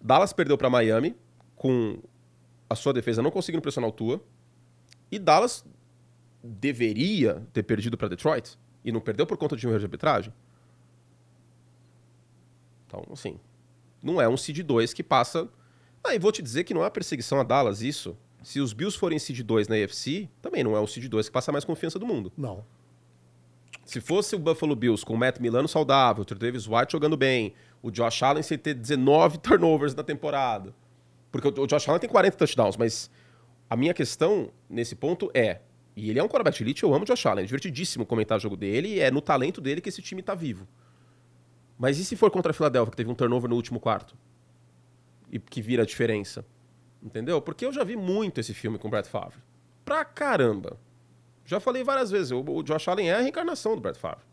[0.00, 1.14] Dallas perdeu para Miami,
[1.54, 1.98] com
[2.68, 4.20] a sua defesa não conseguindo pressionar o Tua.
[5.10, 5.64] E Dallas
[6.42, 10.32] deveria ter perdido para Detroit e não perdeu por conta de um erro de arbitragem.
[12.86, 13.38] Então, assim,
[14.02, 15.48] não é um seed 2 que passa.
[16.04, 18.16] Ah, e vou te dizer que não é perseguição a Dallas isso.
[18.42, 21.32] Se os Bills forem seed 2 na AFC, também não é o seed 2 que
[21.32, 22.32] passa mais confiança do mundo.
[22.36, 22.64] Não.
[23.84, 27.54] Se fosse o Buffalo Bills com o Matt Milano saudável, o Davis White jogando bem,
[27.82, 30.74] o Josh Allen sem ter 19 turnovers na temporada.
[31.30, 33.10] Porque o Josh Allen tem 40 touchdowns, mas
[33.68, 35.60] a minha questão nesse ponto é,
[35.94, 38.40] e ele é um quarterback elite, eu amo o Josh Allen, é divertidíssimo comentar o
[38.40, 40.66] jogo dele, e é no talento dele que esse time tá vivo.
[41.78, 44.16] Mas e se for contra a Philadelphia, que teve um turnover no último quarto?
[45.30, 46.44] E que vira a diferença?
[47.02, 47.40] Entendeu?
[47.42, 49.38] Porque eu já vi muito esse filme com o Brett Favre.
[49.84, 50.78] Pra caramba.
[51.44, 54.24] Já falei várias vezes, o, o Josh Allen é a reencarnação do Brett Favre.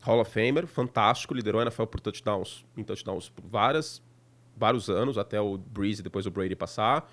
[0.00, 4.02] Hall of Famer, fantástico, liderou a NFL por touchdowns, em touchdowns por várias,
[4.56, 7.10] vários anos, até o Breeze e depois o Brady passar.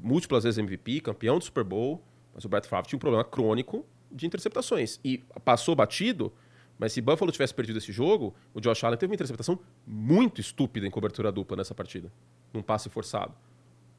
[0.00, 2.02] Múltiplas vezes MVP, campeão do Super Bowl,
[2.34, 5.00] mas o Brett Favre tinha um problema crônico de interceptações.
[5.04, 6.32] E passou batido,
[6.78, 10.86] mas se Buffalo tivesse perdido esse jogo, o Josh Allen teve uma interceptação muito estúpida
[10.86, 12.12] em cobertura dupla nessa partida
[12.54, 13.34] num passe forçado.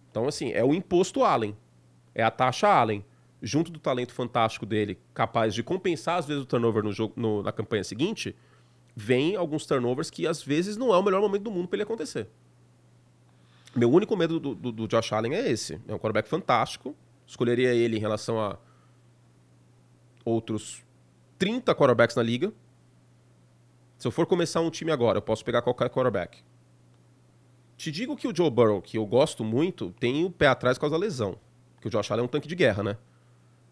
[0.10, 1.56] Então, assim, é o imposto Allen.
[2.14, 3.04] É a taxa Allen.
[3.42, 7.44] Junto do talento fantástico dele, capaz de compensar, às vezes, o turnover no jogo, no,
[7.44, 8.34] na campanha seguinte,
[8.96, 11.84] vem alguns turnovers que, às vezes, não é o melhor momento do mundo para ele
[11.84, 12.28] acontecer.
[13.76, 15.74] Meu único medo do, do, do, Josh Allen é esse.
[15.88, 16.96] É um quarterback fantástico.
[17.28, 18.58] Escolheria ele em relação a
[20.24, 20.84] outros
[21.38, 22.54] 30 quarterbacks na liga.
[23.98, 26.42] Se eu for começar um time agora, eu posso pegar qualquer quarterback.
[27.76, 30.82] Te digo que o Joe Burrow, que eu gosto muito, tem o pé atrás por
[30.82, 31.38] causa da lesão.
[31.82, 32.98] Que o Josh Allen é um tanque de guerra, né?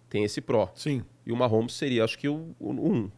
[0.10, 0.70] Tem esse pró.
[0.76, 1.04] Sim.
[1.26, 3.10] E o Mahomes seria, acho que, o, o um.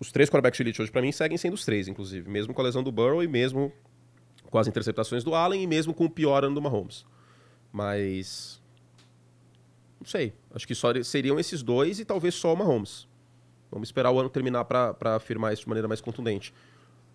[0.00, 2.28] Os três quarterbacks de elite hoje, para mim, seguem sendo os três, inclusive.
[2.30, 3.70] Mesmo com a lesão do Burrow e mesmo
[4.50, 7.04] com as interceptações do Allen e mesmo com o pior ano do Mahomes.
[7.72, 8.60] Mas.
[9.98, 10.32] Não sei.
[10.54, 13.08] Acho que só seriam esses dois e talvez só o Mahomes.
[13.70, 16.52] Vamos esperar o ano terminar para afirmar isso de maneira mais contundente.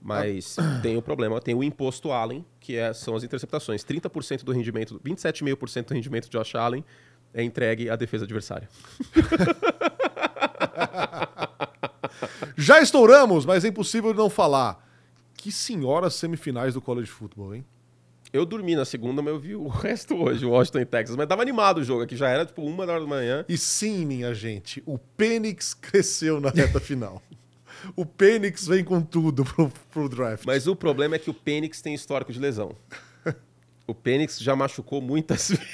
[0.02, 0.80] Mas ah.
[0.84, 3.84] tem o problema, tem o imposto Allen, que é, são as interceptações.
[3.84, 6.86] 30% do rendimento, 27,5% do rendimento de Josh Allen
[7.34, 8.70] é entregue à defesa adversária.
[12.56, 14.85] Já estouramos, mas é impossível não falar.
[15.46, 17.64] Que senhoras semifinais do college football, hein?
[18.34, 21.16] Eu dormi na segunda, mas eu vi o resto hoje, o Washington e Texas.
[21.16, 23.46] Mas tava animado o jogo aqui, já era tipo uma hora da manhã.
[23.48, 27.22] E sim, minha gente, o Penix cresceu na reta final.
[27.96, 30.46] o Penix vem com tudo pro, pro draft.
[30.48, 32.76] Mas o problema é que o Penix tem histórico de lesão.
[33.86, 35.70] o Penix já machucou muitas vezes.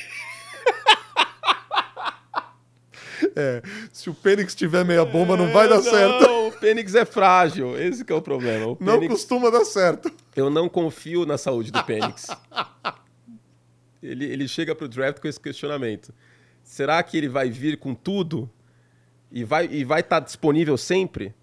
[3.35, 3.61] É,
[3.91, 6.47] se o Penix tiver meia bomba, não vai dar não, certo.
[6.47, 7.77] O Penix é frágil.
[7.77, 8.67] Esse é o problema.
[8.67, 10.11] O não costuma dar certo.
[10.35, 12.27] Eu não confio na saúde do Penix.
[14.01, 16.13] ele, ele chega pro draft com esse questionamento.
[16.63, 18.49] Será que ele vai vir com tudo?
[19.31, 21.33] E vai estar e vai tá disponível sempre?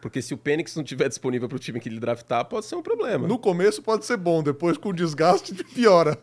[0.00, 2.74] Porque se o Penix não estiver disponível para o time que ele draftar, pode ser
[2.74, 3.26] um problema.
[3.26, 6.18] No começo pode ser bom, depois com desgaste piora.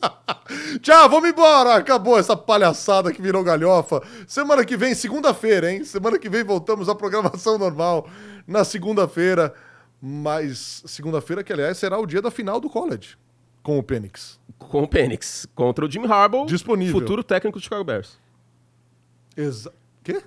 [0.80, 1.74] Tchau, vamos embora.
[1.76, 4.02] Acabou essa palhaçada que virou galhofa.
[4.26, 5.84] Semana que vem, segunda-feira, hein?
[5.84, 8.08] Semana que vem voltamos à programação normal
[8.46, 9.54] na segunda-feira.
[10.02, 13.16] Mas segunda-feira, que aliás será o dia da final do college
[13.62, 14.38] com o Penix.
[14.58, 15.46] Com o Penix.
[15.54, 16.98] Contra o Jim Harbaugh, disponível.
[16.98, 18.18] futuro técnico do Chicago Bears.
[19.36, 19.72] Exa
[20.02, 20.22] Quê?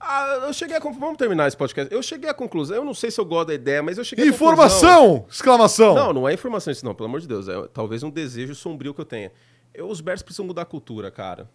[0.00, 0.80] Ah, eu cheguei a.
[0.80, 1.92] Vamos terminar esse podcast.
[1.92, 2.78] Eu cheguei à conclusão.
[2.78, 5.26] Eu não sei se eu gosto da ideia, mas eu cheguei Informação!
[5.28, 5.94] Exclamação!
[5.94, 7.48] Não, não é informação isso, não, pelo amor de Deus.
[7.48, 9.30] É talvez um desejo sombrio que eu tenha.
[9.74, 11.50] Eu, os Bears precisam mudar a cultura, cara.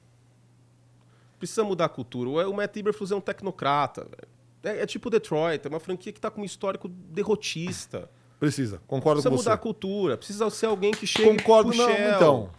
[1.40, 2.30] Precisa mudar a cultura.
[2.48, 4.08] O, Matt Iberflus é um tecnocrata.
[4.64, 8.10] É, é, tipo Detroit, é uma franquia que tá com um histórico derrotista.
[8.40, 9.44] Precisa, concordo precisa com você.
[9.44, 10.18] Precisa mudar a cultura.
[10.18, 12.50] Precisa ser alguém que chegue Concordo, não, então.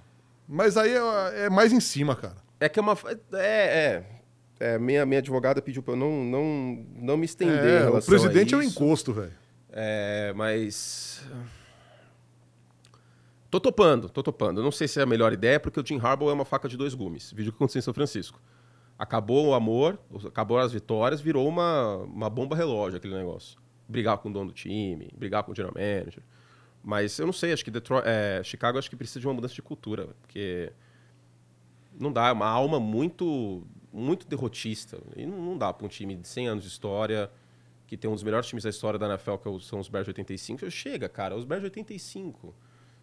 [0.49, 2.37] Mas aí é, é mais em cima, cara.
[2.59, 2.97] É que é uma.
[3.33, 4.16] É, é.
[4.59, 8.55] É, minha, minha advogada pediu pra eu não, não, não me estender é, O presidente
[8.55, 9.33] é o encosto, velho.
[9.71, 11.23] É, mas.
[13.51, 14.63] Tô topando, tô topando.
[14.63, 16.77] Não sei se é a melhor ideia, porque o Jim Harbaugh é uma faca de
[16.77, 17.33] dois gumes.
[17.33, 18.41] Vídeo que aconteceu em São Francisco.
[18.99, 23.59] Acabou o amor, acabou as vitórias, virou uma, uma bomba relógio aquele negócio.
[23.87, 26.23] Brigar com o dono do time, brigar com o general manager.
[26.83, 29.55] Mas eu não sei, acho que Detroit, é, Chicago acho que precisa de uma mudança
[29.55, 30.73] de cultura, porque
[31.99, 35.01] não dá, é uma alma muito muito derrotista.
[35.17, 37.31] E não, não dá para um time de 100 anos de história,
[37.87, 40.05] que tem um dos melhores times da história da NFL, que é são os Bears
[40.05, 40.71] de 85.
[40.71, 42.55] Chega, cara, os Bears de 85.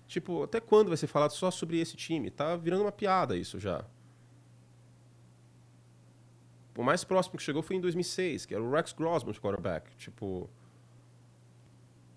[0.08, 2.30] Tipo, até quando vai ser falado só sobre esse time?
[2.30, 3.84] Tá virando uma piada isso já.
[6.78, 9.96] O mais próximo que chegou foi em 2006, que era o Rex Grossman de quarterback.
[9.96, 10.50] Tipo,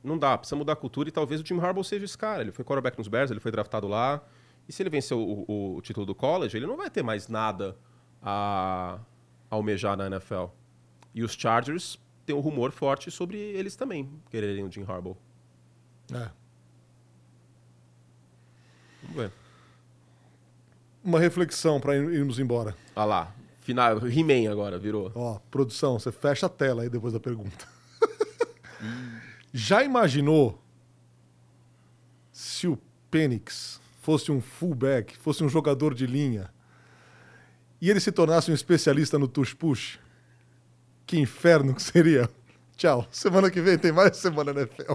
[0.03, 2.43] não dá, precisa mudar a cultura e talvez o Jim Harbaugh seja esse cara.
[2.43, 4.23] Ele foi quarterback nos Bears, ele foi draftado lá.
[4.69, 7.29] E se ele vencer o, o, o título do college, ele não vai ter mais
[7.29, 7.77] nada
[8.27, 8.99] a,
[9.49, 10.47] almejar na NFL.
[11.15, 11.97] E os Chargers
[12.27, 15.17] têm um rumor forte sobre eles também quererem o Jim Harbaugh.
[16.13, 16.29] É.
[19.03, 19.33] Vamos ver.
[21.05, 22.77] Uma reflexão para irmos embora.
[22.97, 23.35] Olha lá.
[23.61, 25.11] Final, He-Man agora, virou.
[25.15, 27.67] Ó, produção, você fecha a tela aí depois da pergunta.
[29.53, 30.61] Já imaginou
[32.33, 32.79] se o
[33.11, 36.51] Penix fosse um fullback, fosse um jogador de linha
[37.81, 39.99] e ele se tornasse um especialista no tush-push,
[41.07, 42.29] que inferno que seria.
[42.77, 43.07] Tchau.
[43.11, 44.93] Semana que vem tem mais Semana NFL.